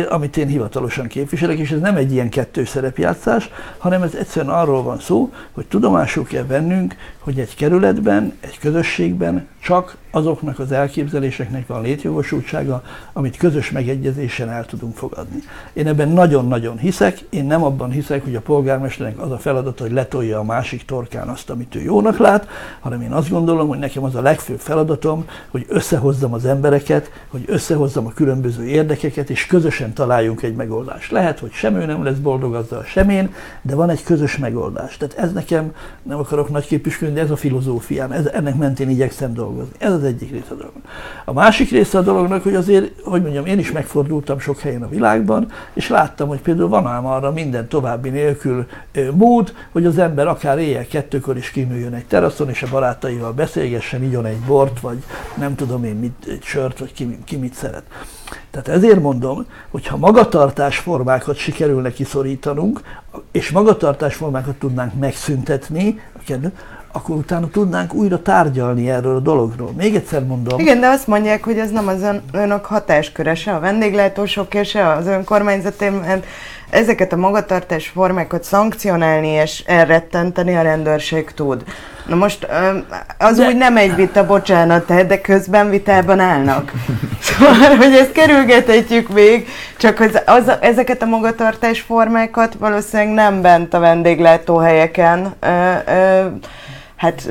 [0.09, 4.83] amit én hivatalosan képviselek, és ez nem egy ilyen kettős szerepjátszás, hanem ez egyszerűen arról
[4.83, 11.67] van szó, hogy tudomásul kell vennünk, hogy egy kerületben, egy közösségben csak azoknak az elképzeléseknek
[11.67, 12.83] van létjogosultsága,
[13.13, 15.39] amit közös megegyezésen el tudunk fogadni.
[15.73, 19.93] Én ebben nagyon-nagyon hiszek, én nem abban hiszek, hogy a polgármesternek az a feladata, hogy
[19.93, 22.49] letolja a másik torkán azt, amit ő jónak lát,
[22.81, 27.45] hanem én azt gondolom, hogy nekem az a legfőbb feladatom, hogy összehozzam az embereket, hogy
[27.47, 31.11] összehozzam a különböző érdekeket, és közösen találjunk egy megoldást.
[31.11, 34.97] Lehet, hogy sem ő nem lesz boldog azzal, sem én, de van egy közös megoldás.
[34.97, 35.73] Tehát ez nekem,
[36.03, 39.73] nem akarok nagy képviselni, de ez a filozófiám, ez, ennek mentén igyekszem dolgozni.
[39.79, 40.85] Ez az egyik része a dolognak.
[41.25, 44.89] A másik része a dolognak, hogy azért, hogy mondjam, én is megfordultam sok helyen a
[44.89, 48.67] világban, és láttam, hogy például van ám arra minden további nélkül
[49.15, 54.03] mód, hogy az ember akár éjjel kettőkor is kinőjön egy teraszon, és a barátaival beszélgessen,
[54.03, 54.99] igyon egy bort, vagy
[55.37, 57.85] nem tudom én mit, egy sört, vagy ki, ki mit szeret.
[58.51, 62.81] Tehát ezért mondom, hogy ha magatartásformákat sikerülne kiszorítanunk,
[63.33, 66.01] és magatartásformákat tudnánk megszüntetni,
[66.97, 69.73] akkor utána tudnánk újra tárgyalni erről a dologról.
[69.77, 70.59] Még egyszer mondom.
[70.59, 74.89] Igen, de azt mondják, hogy ez nem az ön, önök hatásköre, se a vendéglátósok, se
[74.89, 76.27] az önkormányzaté, mert
[76.71, 81.65] ezeket a magatartás formákat szankcionálni és elrettenteni a rendőrség tud.
[82.07, 82.47] Na most
[83.19, 83.47] az de...
[83.47, 86.73] úgy nem egy vita, bocsánat, de közben vitában állnak.
[87.21, 93.75] Szóval, hogy ezt kerülgethetjük még, csak az, az, ezeket a magatartás formákat valószínűleg nem bent
[93.75, 96.27] a vendéglátóhelyeken ö, ö,
[96.97, 97.29] hát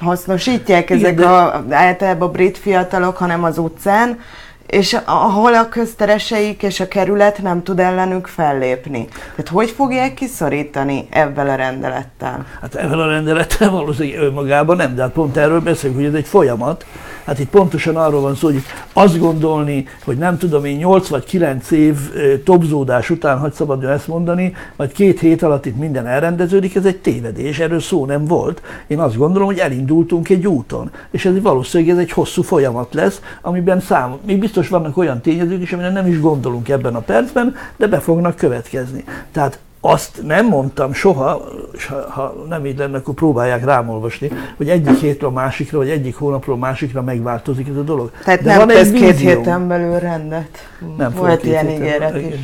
[0.00, 1.26] hasznosítják ezek Igen, de...
[1.26, 4.18] a, általában a brit fiatalok, hanem az utcán,
[4.66, 9.08] és ahol a köztereseik és a kerület nem tud ellenük fellépni.
[9.30, 12.46] Tehát hogy fogják kiszorítani ebben a rendelettel?
[12.60, 16.26] Hát ebben a rendelettel valószínűleg önmagában nem, de hát pont erről beszélünk, hogy ez egy
[16.26, 16.86] folyamat.
[17.26, 18.62] Hát itt pontosan arról van szó, hogy
[18.92, 21.96] azt gondolni, hogy nem tudom én 8 vagy 9 év
[22.44, 26.96] topzódás után, hogy szabadjon ezt mondani, vagy két hét alatt itt minden elrendeződik, ez egy
[26.96, 28.62] tévedés, erről szó nem volt.
[28.86, 33.20] Én azt gondolom, hogy elindultunk egy úton, és ez valószínűleg ez egy hosszú folyamat lesz,
[33.42, 37.54] amiben szám, még biztos vannak olyan tényezők is, amire nem is gondolunk ebben a percben,
[37.76, 39.04] de be fognak következni.
[39.32, 44.68] Tehát azt nem mondtam soha, és ha, ha nem így lenne, akkor próbálják rámolvasni, hogy
[44.68, 48.10] egyik hétről a másikra, vagy egyik hónapról a másikra megváltozik ez a dolog.
[48.24, 50.68] Tehát De nem van tesz két héten belül rendet.
[50.96, 52.34] Nem Volt ilyen ígéret is.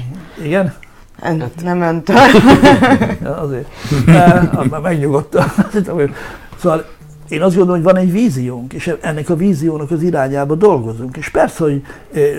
[0.43, 0.75] Igen?
[1.21, 1.63] Hát.
[1.63, 2.17] Nem öntől.
[3.23, 3.69] ja, azért.
[4.71, 5.45] Már megnyugodtam.
[6.63, 6.85] Szóval
[7.33, 11.17] én azt gondolom, hogy van egy víziónk, és ennek a víziónak az irányába dolgozunk.
[11.17, 11.83] És persze, hogy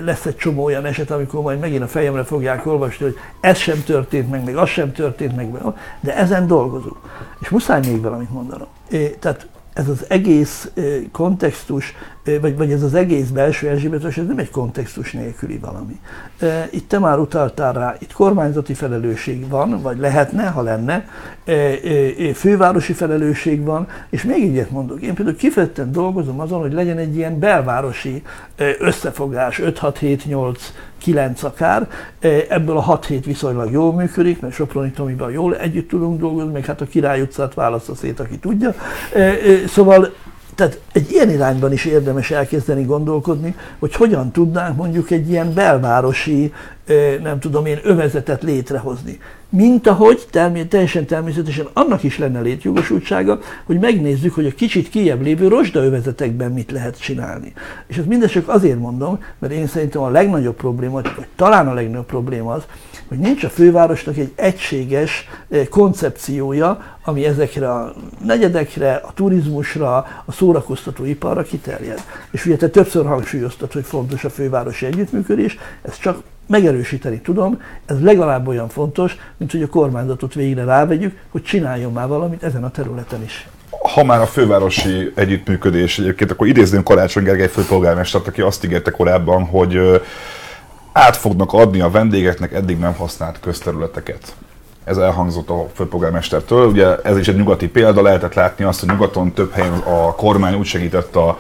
[0.03, 3.83] lesz egy csomó olyan eset, amikor majd megint a fejemre fogják olvasni, hogy ez sem
[3.83, 5.51] történt meg, meg az sem történt meg,
[5.99, 6.97] de ezen dolgozunk.
[7.39, 8.67] És muszáj még valamit mondanom.
[9.19, 10.71] Tehát ez az egész
[11.11, 11.93] kontextus
[12.41, 15.99] vagy, vagy ez az egész belső Erzsébetes, ez nem egy kontextus nélküli valami.
[16.69, 21.07] Itt te már utaltál rá, itt kormányzati felelősség van, vagy lehetne, ha lenne,
[22.33, 27.15] fővárosi felelősség van, és még egyet mondok, én például kifejezetten dolgozom azon, hogy legyen egy
[27.15, 28.21] ilyen belvárosi
[28.79, 30.57] összefogás, 5-6-7-8
[30.97, 31.89] 9 akár,
[32.49, 36.65] ebből a 6 hét viszonylag jól működik, mert Soproni Tomiban jól együtt tudunk dolgozni, még
[36.65, 38.73] hát a Király utcát választja szét, aki tudja.
[39.67, 40.13] Szóval
[40.55, 46.53] tehát egy ilyen irányban is érdemes elkezdeni gondolkodni, hogy hogyan tudnánk mondjuk egy ilyen belvárosi,
[47.21, 49.19] nem tudom én, övezetet létrehozni.
[49.55, 55.21] Mint ahogy termé- teljesen természetesen annak is lenne létjogosultsága, hogy megnézzük, hogy a kicsit kijebb
[55.21, 57.53] lévő övezetekben mit lehet csinálni.
[57.87, 61.73] És ezt mindezt csak azért mondom, mert én szerintem a legnagyobb probléma, vagy talán a
[61.73, 62.63] legnagyobb probléma az,
[63.07, 65.27] hogy nincs a fővárosnak egy egységes
[65.69, 67.93] koncepciója, ami ezekre a
[68.25, 69.95] negyedekre, a turizmusra,
[70.25, 72.01] a szórakoztató iparra kiterjed.
[72.31, 76.23] És ugye te többször hangsúlyoztad, hogy fontos a fővárosi együttműködés, ez csak
[76.53, 82.07] megerősíteni tudom, ez legalább olyan fontos, mint hogy a kormányzatot végre rávegyük, hogy csináljon már
[82.07, 83.47] valamit ezen a területen is.
[83.93, 89.43] Ha már a fővárosi együttműködés egyébként, akkor idézném Karácsony Gergely főpolgármestert, aki azt ígérte korábban,
[89.45, 90.01] hogy
[90.91, 94.35] át fognak adni a vendégeknek eddig nem használt közterületeket.
[94.83, 96.67] Ez elhangzott a főpolgármestertől.
[96.67, 100.55] Ugye ez is egy nyugati példa, lehetett látni azt, hogy nyugaton több helyen a kormány
[100.55, 101.37] úgy segített a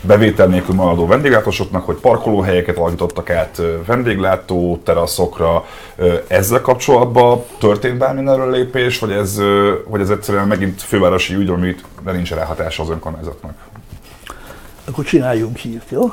[0.00, 5.64] bevétel nélkül maradó vendéglátósoknak, hogy parkolóhelyeket alakítottak át vendéglátó teraszokra.
[6.26, 9.40] Ezzel kapcsolatban történt bármilyen lépés, vagy ez,
[9.86, 13.54] vagy ez egyszerűen megint fővárosi ügy, amit de nincs ráhatása az önkormányzatnak?
[14.84, 16.12] Akkor csináljunk hírt, jó?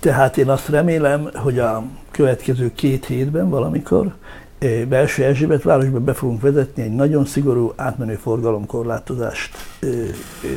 [0.00, 4.14] Tehát én azt remélem, hogy a következő két hétben valamikor
[4.88, 9.56] belső Erzsébet városban be fogunk vezetni egy nagyon szigorú átmenő forgalomkorlátozást.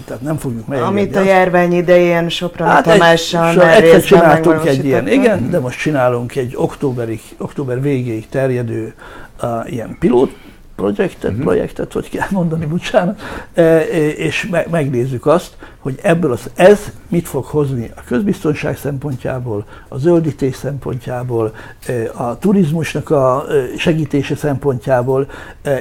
[0.06, 1.00] Tehát nem fogjuk megengedni.
[1.00, 5.80] Amit a járvány idején Soproni hát Tamással egy, egyszer csináltunk egy ilyen, igen, de most
[5.80, 8.94] csinálunk egy októberig, október végéig terjedő
[9.42, 10.36] uh, ilyen pilót
[10.76, 11.46] projektet, uh-huh.
[11.46, 13.22] projektet, hogy kell mondani, bocsánat,
[13.54, 19.66] e, e, és megnézzük azt, hogy ebből az, ez mit fog hozni a közbiztonság szempontjából,
[19.88, 21.54] a zöldítés szempontjából,
[21.88, 21.94] e,
[22.24, 23.46] a turizmusnak a
[23.78, 25.28] segítése szempontjából.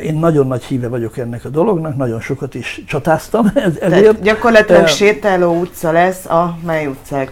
[0.02, 3.78] Én nagyon nagy híve vagyok ennek a dolognak, nagyon sokat is csatáztam ezért.
[3.78, 7.30] Tehát gyakorlatilag sétáló utca lesz a mely utcák?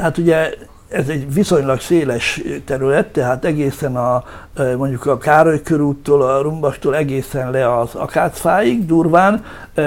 [0.00, 0.50] Hát ugye
[0.88, 4.24] ez egy viszonylag széles terület, tehát egészen a,
[4.76, 9.44] mondjuk a Károly körúttól, a Rumbaktól egészen le az Akácfáig durván,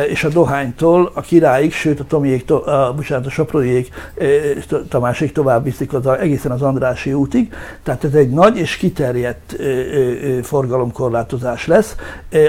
[0.08, 3.90] és a Dohánytól a Királyig, sőt a Tomiék, a, bocsánat, a Soproniék,
[4.90, 7.54] Tamásék tovább viszik az, egészen az Andrási útig.
[7.84, 9.56] Tehát ez egy nagy és kiterjedt
[10.44, 11.96] forgalomkorlátozás lesz,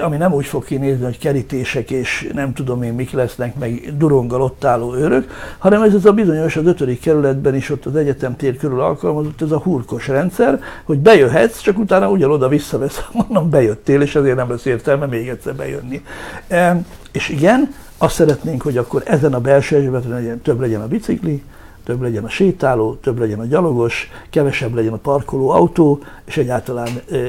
[0.02, 4.42] ami nem úgy fog kinézni, hogy kerítések és nem tudom én mik lesznek, meg duronggal
[4.42, 8.36] ott álló őrök, hanem ez az a bizonyos az ötödik kerületben is ott az egyetem
[8.36, 14.00] tér körül alkalmazott ez a hurkos rendszer, hogy bejöhetsz, csak utána ugyanoda visszavesz, mondom, bejöttél,
[14.00, 16.04] és ezért nem lesz értelme még egyszer bejönni.
[16.48, 16.82] E,
[17.12, 21.42] és igen, azt szeretnénk, hogy akkor ezen a belső egyben legyen, több legyen a bicikli,
[21.84, 26.88] több legyen a sétáló, több legyen a gyalogos, kevesebb legyen a parkoló autó, és egyáltalán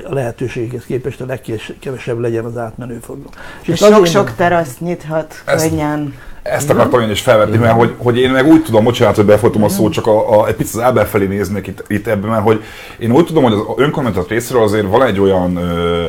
[0.10, 3.32] a lehetőséghez képest a legkevesebb legyen az átmenő forgalom.
[3.62, 6.14] És, sok-sok terasz nyithat könnyen.
[6.44, 9.64] Ezt akartam én is felvetni, mert hogy, hogy én meg úgy tudom, bocsánat, hogy befolytom
[9.64, 12.44] a szót, csak a, a, egy picit az Ábel felé néznék itt, itt ebben, mert
[12.44, 12.64] hogy
[13.00, 16.04] én úgy tudom, hogy az önkormányzat részéről azért van egy olyan, ö,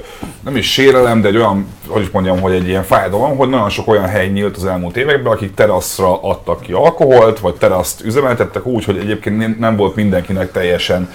[0.45, 3.68] nem is sérelem, de egy olyan, hogy is mondjam, hogy egy ilyen fájdalom, hogy nagyon
[3.68, 8.66] sok olyan hely nyílt az elmúlt években, akik teraszra adtak ki alkoholt, vagy teraszt üzemeltettek
[8.66, 11.09] úgy, hogy egyébként nem volt mindenkinek teljesen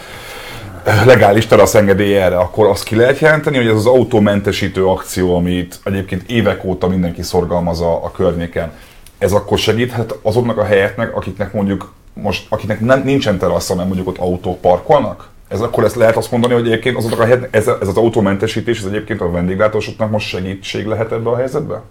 [1.05, 6.29] legális teraszengedély erre, akkor azt ki lehet jelenteni, hogy ez az autómentesítő akció, amit egyébként
[6.29, 8.71] évek óta mindenki szorgalmaz a, a környéken,
[9.19, 14.07] ez akkor segíthet azoknak a helyeknek, akiknek mondjuk most, akiknek nem, nincsen terasza, mert mondjuk
[14.07, 15.29] ott autók parkolnak?
[15.47, 18.79] Ez akkor ezt lehet azt mondani, hogy egyébként azoknak a helyeknek, ez, ez az autómentesítés,
[18.79, 21.81] ez egyébként a vendéglátósoknak most segítség lehet ebbe a helyzetbe?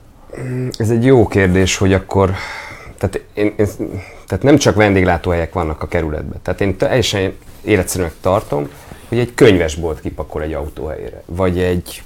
[0.79, 2.35] Ez egy jó kérdés, hogy akkor
[2.99, 3.66] tehát, én, én,
[4.26, 6.41] tehát nem csak vendéglátóhelyek vannak a kerületben.
[6.43, 8.68] Tehát én teljesen életszerűnek tartom,
[9.09, 12.03] hogy egy könyvesbolt kipakol egy autóhelyre, vagy egy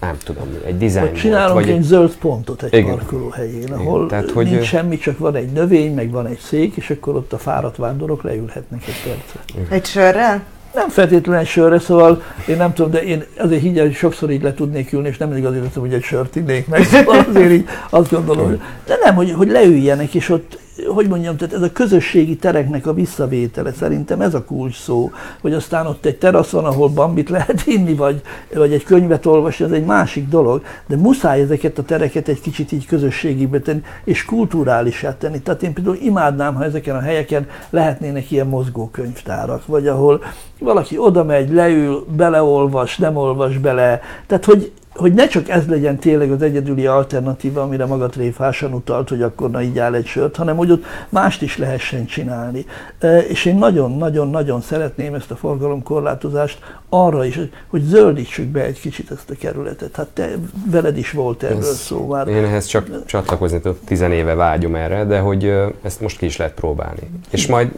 [0.00, 3.00] nem tudom, egy dizájn vagy csinálunk vagy egy zöld pontot egy igen.
[3.32, 4.08] helyén, ahol igen.
[4.08, 7.32] Tehát, hogy nincs semmi, csak van egy növény, meg van egy szék, és akkor ott
[7.32, 9.72] a fáradt vándorok leülhetnek egy percet.
[9.72, 10.42] Egy sörrel?
[10.74, 14.42] Nem feltétlenül egy sörre, szóval én nem tudom, de én azért higgyel, hogy sokszor így
[14.42, 17.68] le tudnék ülni, és nem mindig azért hogy egy sört innék meg, szóval azért így
[17.90, 21.72] azt gondolom, hogy, de nem, hogy, hogy leüljenek, és ott hogy mondjam, tehát ez a
[21.72, 25.10] közösségi tereknek a visszavétele, szerintem ez a kulcs szó,
[25.40, 28.20] hogy aztán ott egy terasz van, ahol bambit lehet inni, vagy,
[28.54, 32.72] vagy egy könyvet olvasni, ez egy másik dolog, de muszáj ezeket a tereket egy kicsit
[32.72, 35.40] így közösségibe tenni, és kulturálisát tenni.
[35.40, 40.22] Tehát én például imádnám, ha ezeken a helyeken lehetnének ilyen mozgókönyvtárak, vagy ahol
[40.58, 44.00] valaki oda megy, leül, beleolvas, nem olvas bele.
[44.26, 49.08] Tehát, hogy hogy ne csak ez legyen tényleg az egyedüli alternatíva, amire maga tréfásan utalt,
[49.08, 52.66] hogy akkor na így áll egy sört, hanem hogy ott mást is lehessen csinálni.
[52.98, 59.10] E, és én nagyon-nagyon-nagyon szeretném ezt a forgalomkorlátozást arra is, hogy zöldítsük be egy kicsit
[59.10, 59.96] ezt a kerületet.
[59.96, 60.30] Hát te,
[60.70, 62.28] veled is volt erről ez, szó már.
[62.28, 66.54] Én ehhez csak csatlakozni tudok, tizenéve vágyom erre, de hogy ezt most ki is lehet
[66.54, 67.10] próbálni.
[67.30, 67.70] És majd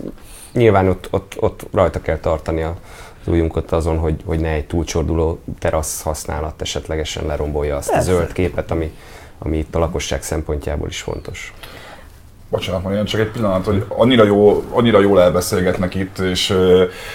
[0.52, 2.76] nyilván ott, ott, ott rajta kell tartani a
[3.22, 8.10] az ujjunkat azon, hogy, hogy ne egy túlcsorduló terasz használat esetlegesen lerombolja azt Persze.
[8.10, 8.92] a zöld képet, ami,
[9.38, 11.52] ami itt a lakosság szempontjából is fontos.
[12.53, 16.57] Bocsánat, Marian, csak egy pillanat, hogy annyira, jó, annyira jól elbeszélgetnek itt, és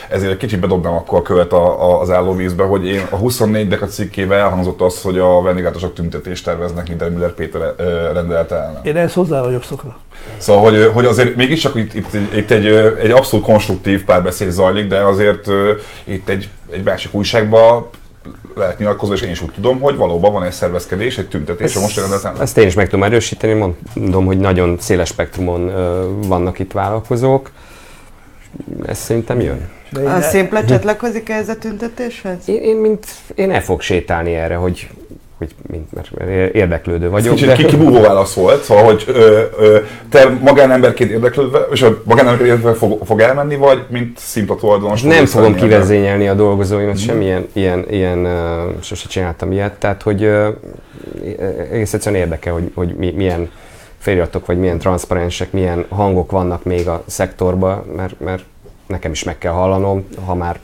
[0.10, 3.74] ezért egy kicsit bedobnám akkor a követ a, a, az állóvízbe, hogy én a 24
[3.74, 7.76] a cikkével elhangzott az, hogy a vendéglátósok tüntetést terveznek mint Müller Péter
[8.14, 8.82] rendelte ellen.
[8.84, 9.98] Én ezt hozzá vagyok szokva.
[10.38, 12.66] Szóval, hogy, hogy azért mégiscsak itt, itt, itt egy,
[13.02, 15.48] egy abszolút konstruktív párbeszéd zajlik, de azért
[16.04, 17.90] itt egy, egy másik újságban
[18.56, 21.80] lehet nyilatkozó, és én is úgy tudom, hogy valóban van egy szervezkedés, egy tüntetés a
[21.80, 22.36] most rendetem.
[22.40, 25.72] Ezt én is meg tudom erősíteni, mondom, hogy nagyon széles spektrumon
[26.28, 27.52] vannak itt vállalkozók.
[28.86, 29.70] Ez szerintem jön.
[30.06, 32.38] A szimple csatlakozik ez a tüntetéshez?
[32.46, 33.06] Én, én, mint,
[33.36, 34.90] én el fogok sétálni erre, hogy
[35.38, 37.34] hogy mint, mert érdeklődő vagyok.
[37.36, 37.56] Kicsit de...
[37.56, 39.78] kibúvó válasz volt, szóval, hogy ö, ö,
[40.10, 45.02] te magánemberként érdeklődve, és a magánemberként fog, fog elmenni, vagy mint színpadoldalos?
[45.02, 46.98] Nem fogom kivezényelni a dolgozóimat, mm.
[46.98, 50.48] semmilyen ilyen, ilyen uh, sose csináltam ilyet, tehát hogy uh,
[51.72, 53.50] egész egyszerűen érdekel, hogy, hogy mi, milyen
[53.98, 58.44] feliratok, vagy milyen transzparensek, milyen hangok vannak még a szektorban, mert, mert
[58.88, 60.60] nekem is meg kell hallanom, ha már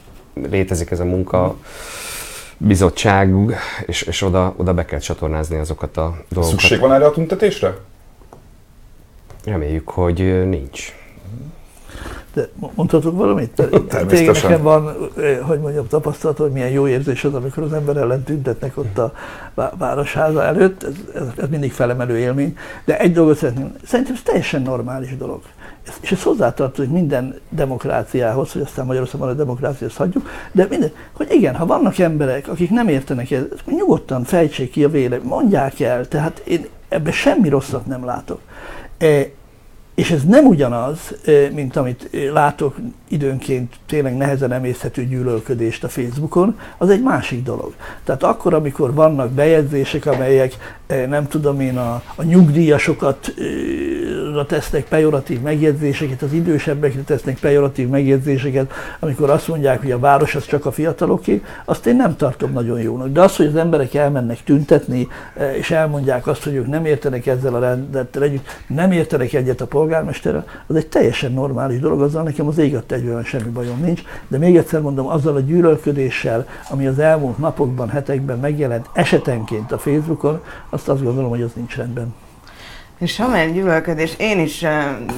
[0.49, 1.61] létezik ez a munka, mm
[2.67, 3.33] bizottság,
[3.85, 6.59] és, és oda, oda be kell csatornázni azokat a dolgokat.
[6.59, 7.77] Szükség van erre a tüntetésre?
[9.45, 10.93] Reméljük, hogy nincs.
[12.33, 13.61] De mondhatok valamit?
[14.07, 14.95] Tényleg nekem van,
[15.41, 19.13] hogy mondjam, tapasztalat, hogy milyen jó érzés az, amikor az ember ellen tüntetnek ott a
[19.77, 20.83] városháza előtt.
[20.83, 22.57] Ez, ez, ez mindig felemelő élmény.
[22.85, 25.41] De egy dolgot szeretném, szerintem ez teljesen normális dolog
[26.01, 31.55] és ez hozzátartozik minden demokráciához, hogy aztán Magyarországon a demokráciát hagyjuk, de minden, hogy igen,
[31.55, 36.41] ha vannak emberek, akik nem értenek ez, nyugodtan fejtsék ki a véleményt, mondják el, tehát
[36.45, 38.39] én ebben semmi rosszat nem látok.
[38.97, 39.25] E,
[39.95, 40.99] és ez nem ugyanaz,
[41.53, 42.75] mint amit látok
[43.13, 47.73] időnként tényleg nehezen emészhető gyűlölködést a Facebookon, az egy másik dolog.
[48.03, 53.33] Tehát akkor, amikor vannak bejegyzések, amelyek nem tudom én a, a nyugdíjasokat
[54.47, 60.45] tesznek pejoratív megjegyzéseket, az idősebbekre tesznek pejoratív megjegyzéseket, amikor azt mondják, hogy a város az
[60.45, 63.07] csak a fiataloké, azt én nem tartom nagyon jónak.
[63.07, 65.07] De az, hogy az emberek elmennek tüntetni,
[65.57, 69.65] és elmondják azt, hogy ők nem értenek ezzel a rendettel együtt, nem értenek egyet a
[69.65, 74.37] polgármesterrel, az egy teljesen normális dolog, azzal nekem az ég egyben semmi bajom nincs, de
[74.37, 80.41] még egyszer mondom, azzal a gyűlölködéssel, ami az elmúlt napokban, hetekben megjelent esetenként a Facebookon,
[80.69, 82.13] azt azt gondolom, hogy az nincs rendben.
[82.97, 84.69] És ha már gyűlölködés, én is uh,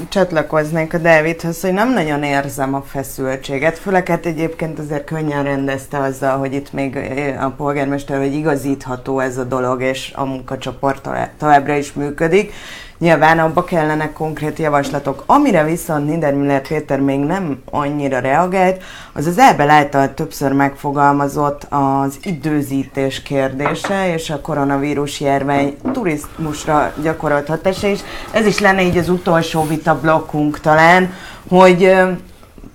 [0.10, 3.78] csatlakoznék a Davidhoz, hogy nem nagyon érzem a feszültséget.
[3.78, 6.98] Főleg hát egyébként azért könnyen rendezte azzal, hogy itt még
[7.40, 12.54] a polgármester, hogy igazítható ez a dolog, és a munkacsoport továbbra is működik.
[12.98, 15.24] Nyilván abba kellene konkrét javaslatok.
[15.26, 18.84] Amire viszont Niedermüller Péter még nem annyira reagált,
[19.14, 27.48] az az Ebel által többször megfogalmazott az időzítés kérdése, és a koronavírus járvány turizmusra gyakorolt
[27.48, 28.00] hatása, és
[28.32, 31.14] ez is lenne így az utolsó vita blokkunk talán,
[31.50, 31.94] hogy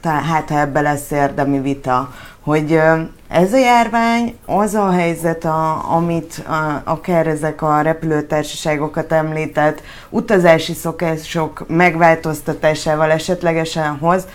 [0.01, 2.11] tehát ha ebbe lesz érdemi vita,
[2.43, 2.81] hogy
[3.29, 10.73] ez a járvány, az a helyzet, a, amit a, akár ezek a repülőtársaságokat említett, utazási
[10.73, 14.27] szokások megváltoztatásával esetlegesen hoz,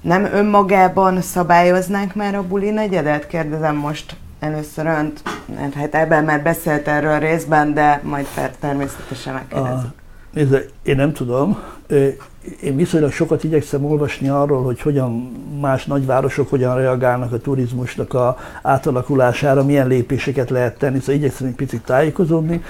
[0.00, 3.26] nem önmagában szabályoznánk már a buli negyedet?
[3.26, 5.22] Kérdezem most először önt,
[5.56, 8.26] mert hát ebben már beszélt erről részben, de majd
[8.60, 9.92] természetesen megkérdezem.
[10.32, 11.58] Nézd, én nem tudom
[12.62, 15.10] én viszonylag sokat igyekszem olvasni arról, hogy hogyan
[15.60, 21.54] más nagyvárosok hogyan reagálnak a turizmusnak a átalakulására, milyen lépéseket lehet tenni, szóval igyekszem egy
[21.54, 22.62] picit tájékozódni.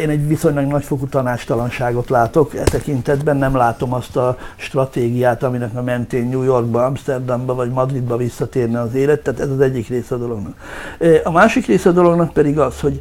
[0.00, 5.82] Én egy viszonylag nagyfokú tanástalanságot látok e tekintetben, nem látom azt a stratégiát, aminek a
[5.82, 10.18] mentén New Yorkba, Amsterdamba vagy Madridba visszatérne az élet, tehát ez az egyik része a
[10.18, 10.54] dolognak.
[11.24, 13.00] A másik része a dolognak pedig az, hogy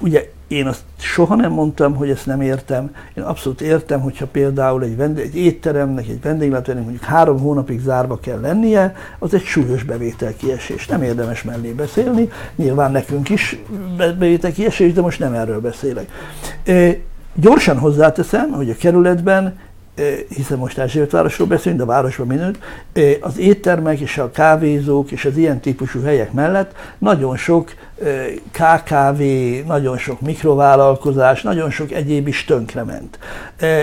[0.00, 2.94] ugye én azt soha nem mondtam, hogy ezt nem értem.
[3.14, 8.18] Én abszolút értem, hogyha például egy, vendég, egy étteremnek, egy vendéglátónak mondjuk három hónapig zárva
[8.18, 10.86] kell lennie, az egy súlyos bevételkiesés.
[10.86, 12.28] Nem érdemes mellé beszélni.
[12.56, 13.58] Nyilván nekünk is
[14.18, 16.10] bevételkiesés, de most nem erről beszélek.
[17.34, 19.58] Gyorsan hozzáteszem, hogy a kerületben
[20.28, 22.58] hiszen most Erzsébetvárosról beszélünk, de a városban minőtt,
[23.20, 27.74] az éttermek és a kávézók és az ilyen típusú helyek mellett nagyon sok
[28.50, 29.22] KKV,
[29.66, 33.18] nagyon sok mikrovállalkozás, nagyon sok egyéb is tönkrement.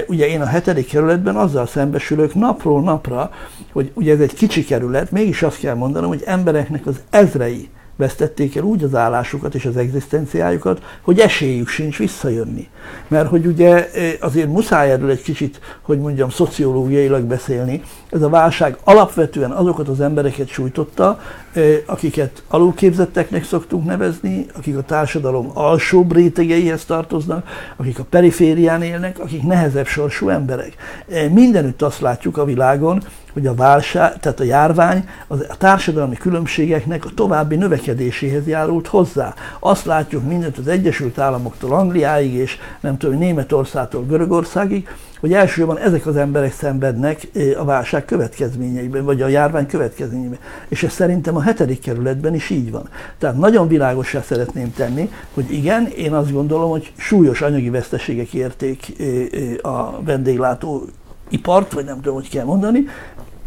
[0.08, 3.32] Ugye én a hetedik kerületben azzal szembesülök napról napra,
[3.72, 8.56] hogy ugye ez egy kicsi kerület, mégis azt kell mondanom, hogy embereknek az ezrei vesztették
[8.56, 12.70] el úgy az állásukat és az egzisztenciájukat, hogy esélyük sincs visszajönni.
[13.08, 13.90] Mert hogy ugye
[14.20, 17.82] azért muszáj erről egy kicsit, hogy mondjam, szociológiailag beszélni.
[18.10, 21.20] Ez a válság alapvetően azokat az embereket sújtotta,
[21.86, 29.44] akiket alulképzetteknek szoktunk nevezni, akik a társadalom alsóbb rétegeihez tartoznak, akik a periférián élnek, akik
[29.44, 30.76] nehezebb sorsú emberek.
[31.32, 37.06] Mindenütt azt látjuk a világon, hogy a válság, tehát a járvány az a társadalmi különbségeknek
[37.06, 39.34] a további növekedéséhez járult hozzá.
[39.60, 44.88] Azt látjuk mindent az Egyesült Államoktól Angliáig és nem tudom, Németországtól Görögországig,
[45.20, 50.40] hogy elsősorban ezek az emberek szenvednek eh, a válság következményeiben, vagy a járvány következményeiben.
[50.68, 52.90] És ez szerintem a hetedik kerületben is így van.
[53.18, 58.94] Tehát nagyon világosá szeretném tenni, hogy igen, én azt gondolom, hogy súlyos anyagi veszteségek érték
[59.00, 60.86] eh, a vendéglátó
[61.30, 62.88] ipart, vagy nem tudom, hogy kell mondani,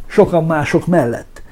[0.06, 1.42] sokan mások mellett.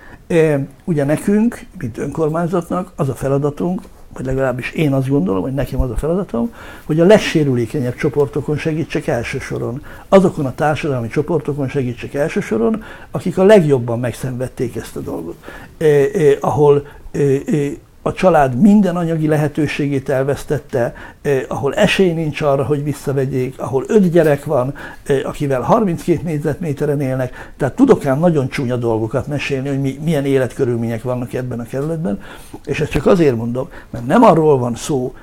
[0.84, 3.80] Ugye nekünk, mint önkormányzatnak az a feladatunk,
[4.14, 6.52] vagy legalábbis én azt gondolom, hogy nekem az a feladatom,
[6.84, 9.82] hogy a legsérülékenyebb csoportokon segítsek elsősoron.
[10.08, 15.36] Azokon a társadalmi csoportokon segítsek elsősoron, akik a legjobban megszenvedték ezt a dolgot.
[15.76, 17.72] Eh, eh, ahol eh,
[18.06, 24.10] a család minden anyagi lehetőségét elvesztette, eh, ahol esély nincs arra, hogy visszavegyék, ahol öt
[24.10, 24.74] gyerek van,
[25.06, 27.52] eh, akivel 32 négyzetméteren élnek.
[27.56, 32.20] Tehát tudok ám nagyon csúnya dolgokat mesélni, hogy mi, milyen életkörülmények vannak ebben a kerületben,
[32.64, 35.14] és ezt csak azért mondom, mert nem arról van szó,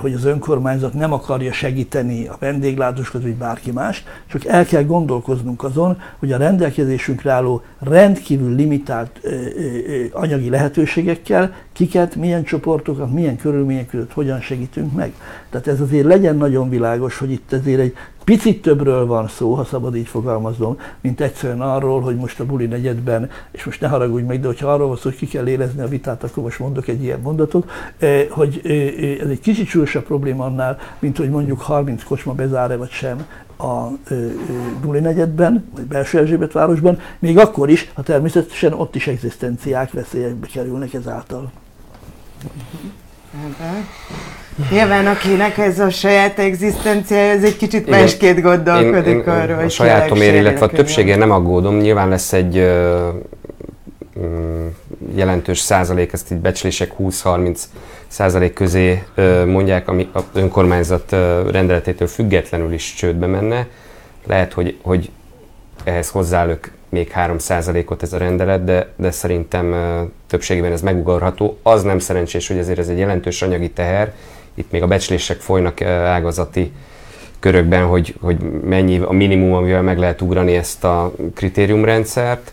[0.00, 5.64] hogy az önkormányzat nem akarja segíteni a vendéglátósokat, vagy bárki más, csak el kell gondolkoznunk
[5.64, 9.20] azon, hogy a rendelkezésünkre álló rendkívül limitált
[10.12, 15.12] anyagi lehetőségekkel kiket, milyen csoportokat, milyen körülmények között hogyan segítünk meg.
[15.50, 17.94] Tehát ez azért legyen nagyon világos, hogy itt azért egy
[18.26, 22.66] picit többről van szó, ha szabad így fogalmazom, mint egyszerűen arról, hogy most a buli
[22.66, 25.82] negyedben, és most ne haragudj meg, de hogyha arról van szó, hogy ki kell érezni
[25.82, 29.66] a vitát, akkor most mondok egy ilyen mondatot, eh, hogy eh, eh, ez egy kicsit
[29.66, 33.26] súlyosabb probléma annál, mint hogy mondjuk 30 kocsma bezár-e vagy sem
[33.58, 33.86] a
[34.80, 40.46] Buli negyedben, vagy belső Erzsébet városban, még akkor is, ha természetesen ott is egzisztenciák veszélyekbe
[40.46, 41.50] kerülnek ezáltal.
[44.70, 48.00] Nyilván akinek ez a saját egzisztencia, ez egy kicsit Igen.
[48.00, 51.76] másként gondolkodik én, én, arról, A sajátomért, illetve a többségért nem aggódom.
[51.76, 53.08] Nyilván lesz egy ö,
[54.18, 54.66] mm,
[55.14, 57.58] jelentős százalék, ezt így becslések 20-30
[58.06, 63.66] százalék közé ö, mondják, ami az önkormányzat ö, rendeletétől függetlenül is csődbe menne.
[64.26, 65.10] Lehet, hogy, hogy
[65.84, 69.74] ehhez hozzálök még 3%-ot ez a rendelet, de, de szerintem
[70.26, 71.58] többségében ez megugorható.
[71.62, 74.12] Az nem szerencsés, hogy ezért ez egy jelentős anyagi teher.
[74.58, 76.72] Itt még a becslések folynak ágazati
[77.40, 82.52] körökben, hogy, hogy mennyi a minimum, amivel meg lehet ugrani ezt a kritériumrendszert.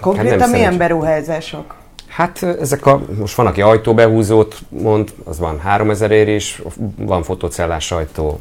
[0.00, 1.74] Konkrétan hát milyen beruházások?
[2.08, 6.62] Hát ezek a, most van, aki ajtóbehúzót mond, az van 3000 ér is,
[6.96, 8.40] van fotocellás ajtó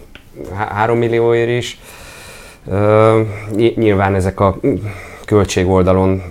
[0.55, 1.79] 3 millióért is.
[3.75, 4.59] Nyilván ezek a
[5.25, 6.21] költség oldalon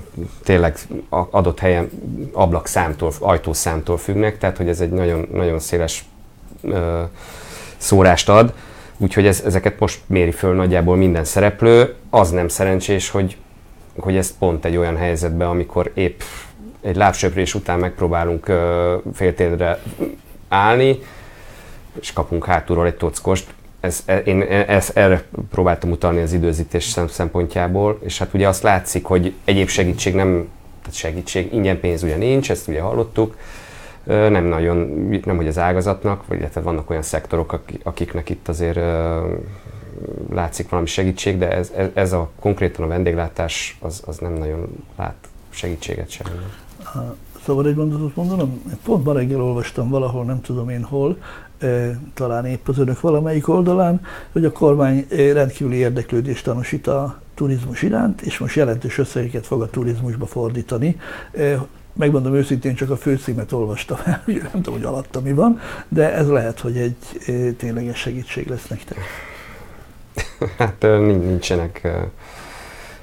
[0.42, 0.76] tényleg
[1.08, 1.90] adott helyen
[2.32, 6.04] ablakszámtól, ajtószámtól függnek, tehát hogy ez egy nagyon, nagyon széles
[7.76, 8.52] szórást ad,
[8.96, 11.94] úgyhogy ez, ezeket most méri föl nagyjából minden szereplő.
[12.10, 13.36] Az nem szerencsés, hogy,
[13.98, 16.20] hogy ez pont egy olyan helyzetben, amikor épp
[16.80, 18.52] egy lábsöprés után megpróbálunk
[19.14, 19.78] féltérdre
[20.48, 20.98] állni,
[22.00, 26.96] és kapunk hátulról egy tockost, ez, e, én e, ez, erre próbáltam utalni az időzítés
[27.08, 30.48] szempontjából, és hát ugye azt látszik, hogy egyéb segítség nem,
[30.80, 33.36] tehát segítség, ingyen pénz ugye nincs, ezt ugye hallottuk,
[34.04, 34.76] nem nagyon,
[35.24, 38.78] nem hogy az ágazatnak, vagy illetve vannak olyan szektorok, akiknek itt azért
[40.30, 45.28] látszik valami segítség, de ez, ez a konkrétan a vendéglátás az, az nem nagyon lát
[45.50, 46.26] segítséget sem.
[47.44, 48.62] Szóval egy mondatot mondanom?
[48.84, 51.16] Pont ma reggel olvastam valahol, nem tudom én hol,
[52.14, 54.00] talán épp az önök valamelyik oldalán,
[54.32, 59.70] hogy a kormány rendkívüli érdeklődést tanúsít a turizmus iránt, és most jelentős összegeket fog a
[59.70, 61.00] turizmusba fordítani.
[61.92, 66.12] megmondom őszintén, csak a főcímet olvastam el, ugye nem tudom, hogy alatta mi van, de
[66.12, 66.96] ez lehet, hogy egy
[67.56, 68.98] tényleges segítség lesz nektek.
[70.58, 71.88] Hát nincsenek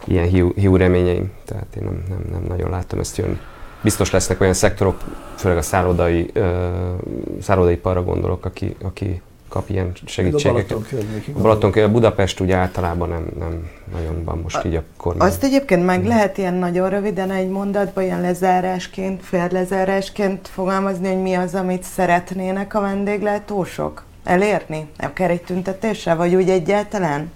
[0.05, 3.39] ilyen hiú, hiú reményeim, tehát én nem, nem, nem nagyon látom ezt jönni.
[3.82, 5.02] Biztos lesznek olyan szektorok,
[5.36, 6.32] főleg a szállodai,
[7.42, 10.78] szállodai parra gondolok, aki, aki kap ilyen segítségeket.
[11.36, 15.28] A Balaton a Budapest ugye általában nem, nem nagyon van most a, így a kormány.
[15.28, 21.34] Azt egyébként meg lehet ilyen nagyon röviden egy mondatban, ilyen lezárásként, félrelezárásként fogalmazni, hogy mi
[21.34, 24.88] az, amit szeretnének a vendéglátósok elérni?
[24.98, 27.32] Akár egy tüntetéssel, vagy úgy egyáltalán?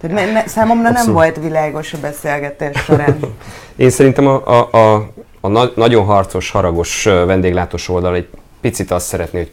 [0.00, 1.06] Tehát me, me, számomra Abszolút.
[1.06, 3.18] nem volt világos a beszélgetés során.
[3.76, 5.10] Én szerintem a, a, a,
[5.44, 8.28] a na, nagyon harcos, haragos vendéglátós oldal egy
[8.60, 9.50] picit azt szeretné, hogy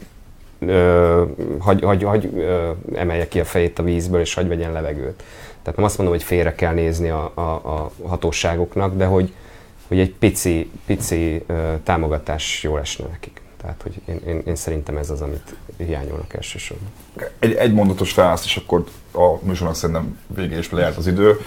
[0.69, 1.23] ö,
[1.59, 5.23] hagy, hagy, hagy ö, emelje ki a fejét a vízből, és hagy vegyen levegőt.
[5.61, 9.33] Tehát nem azt mondom, hogy félre kell nézni a, a, a hatóságoknak, de hogy,
[9.87, 13.41] hogy egy pici, pici ö, támogatás jól esne nekik.
[13.61, 16.87] Tehát, hogy én, én, én szerintem ez az, amit hiányolnak elsősorban.
[17.39, 21.39] Egy, egy mondatos választ, és akkor a műsornak szerintem végé is lejárt az idő.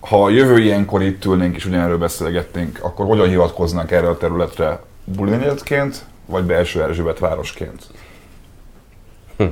[0.00, 6.04] Ha jövő ilyenkor itt ülnénk és ugyanerről beszélgetnénk, akkor hogyan hivatkoznak erre a területre bulinegyedként,
[6.26, 7.86] vagy belső Erzsébet városként?
[9.36, 9.44] Hm.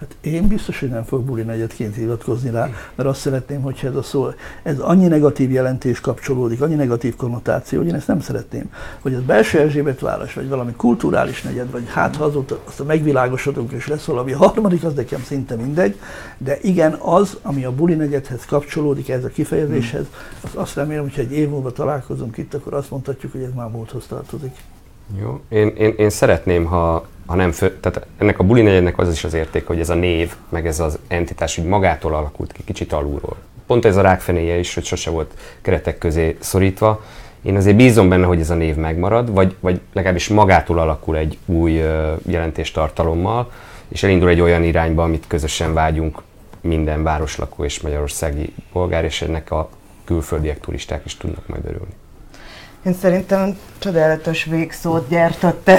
[0.00, 3.94] Hát én biztos, hogy nem fogok buli negyedként hivatkozni rá, mert azt szeretném, hogyha ez
[3.94, 4.28] a szó,
[4.62, 8.72] ez annyi negatív jelentés kapcsolódik, annyi negatív konnotáció, hogy én ezt nem szeretném.
[9.00, 12.84] Hogy ez belső Erzsébet város, vagy valami kulturális negyed, vagy hát ha azóta azt a
[12.84, 15.98] megvilágosodunk és lesz valami harmadik, az nekem szinte mindegy,
[16.38, 20.04] de igen, az, ami a buli negyedhez kapcsolódik, ez a kifejezéshez,
[20.40, 23.68] azt, azt remélem, hogy egy év múlva találkozunk itt, akkor azt mondhatjuk, hogy ez már
[23.68, 24.56] múlthoz tartozik.
[25.18, 29.12] Jó, én, én, én szeretném, ha ha nem fő, tehát ennek a buli negyednek az
[29.12, 32.64] is az érték, hogy ez a név, meg ez az entitás úgy magától alakult ki,
[32.64, 33.36] kicsit alulról.
[33.66, 37.04] Pont ez a rákfenéje is, hogy sose volt keretek közé szorítva.
[37.42, 41.38] Én azért bízom benne, hogy ez a név megmarad, vagy, vagy legalábbis magától alakul egy
[41.46, 41.72] új
[42.26, 43.52] jelentéstartalommal,
[43.88, 46.22] és elindul egy olyan irányba, amit közösen vágyunk
[46.60, 49.68] minden városlakó és magyarországi polgár, és ennek a
[50.04, 51.94] külföldiek, turisták is tudnak majd örülni.
[52.84, 55.70] Én szerintem csodálatos végszót gyártott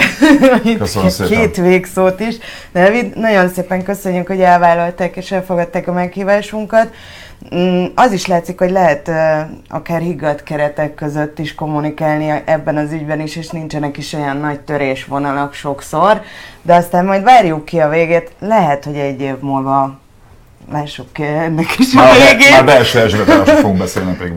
[0.78, 1.38] Köszönöm szépen.
[1.38, 2.38] Két végszót is.
[2.74, 6.94] David, nagyon szépen köszönjük, hogy elvállalták és elfogadták a meghívásunkat.
[7.56, 9.12] Mm, az is látszik, hogy lehet
[9.70, 14.60] akár higgadt keretek között is kommunikálni ebben az ügyben is, és nincsenek is olyan nagy
[14.60, 16.22] törésvonalak sokszor,
[16.62, 18.32] de aztán majd várjuk ki a végét.
[18.40, 20.00] Lehet, hogy egy év múlva
[20.72, 22.52] lássuk ennek is már, a végén.
[22.52, 24.34] Már belső Erzsébetárosra fogunk beszélni pedig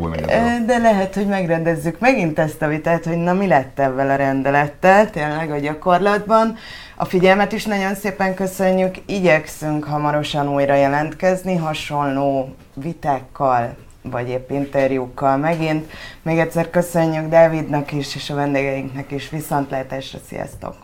[0.66, 5.10] De lehet, hogy megrendezzük megint ezt a vitát, hogy na mi lett ebben a rendelettel,
[5.10, 6.56] tényleg a gyakorlatban.
[6.96, 15.36] A figyelmet is nagyon szépen köszönjük, igyekszünk hamarosan újra jelentkezni, hasonló vitákkal, vagy épp interjúkkal
[15.36, 15.90] megint.
[16.22, 19.30] Még egyszer köszönjük Dávidnak is, és a vendégeinknek is.
[19.30, 20.83] Viszontlátásra, sziasztok!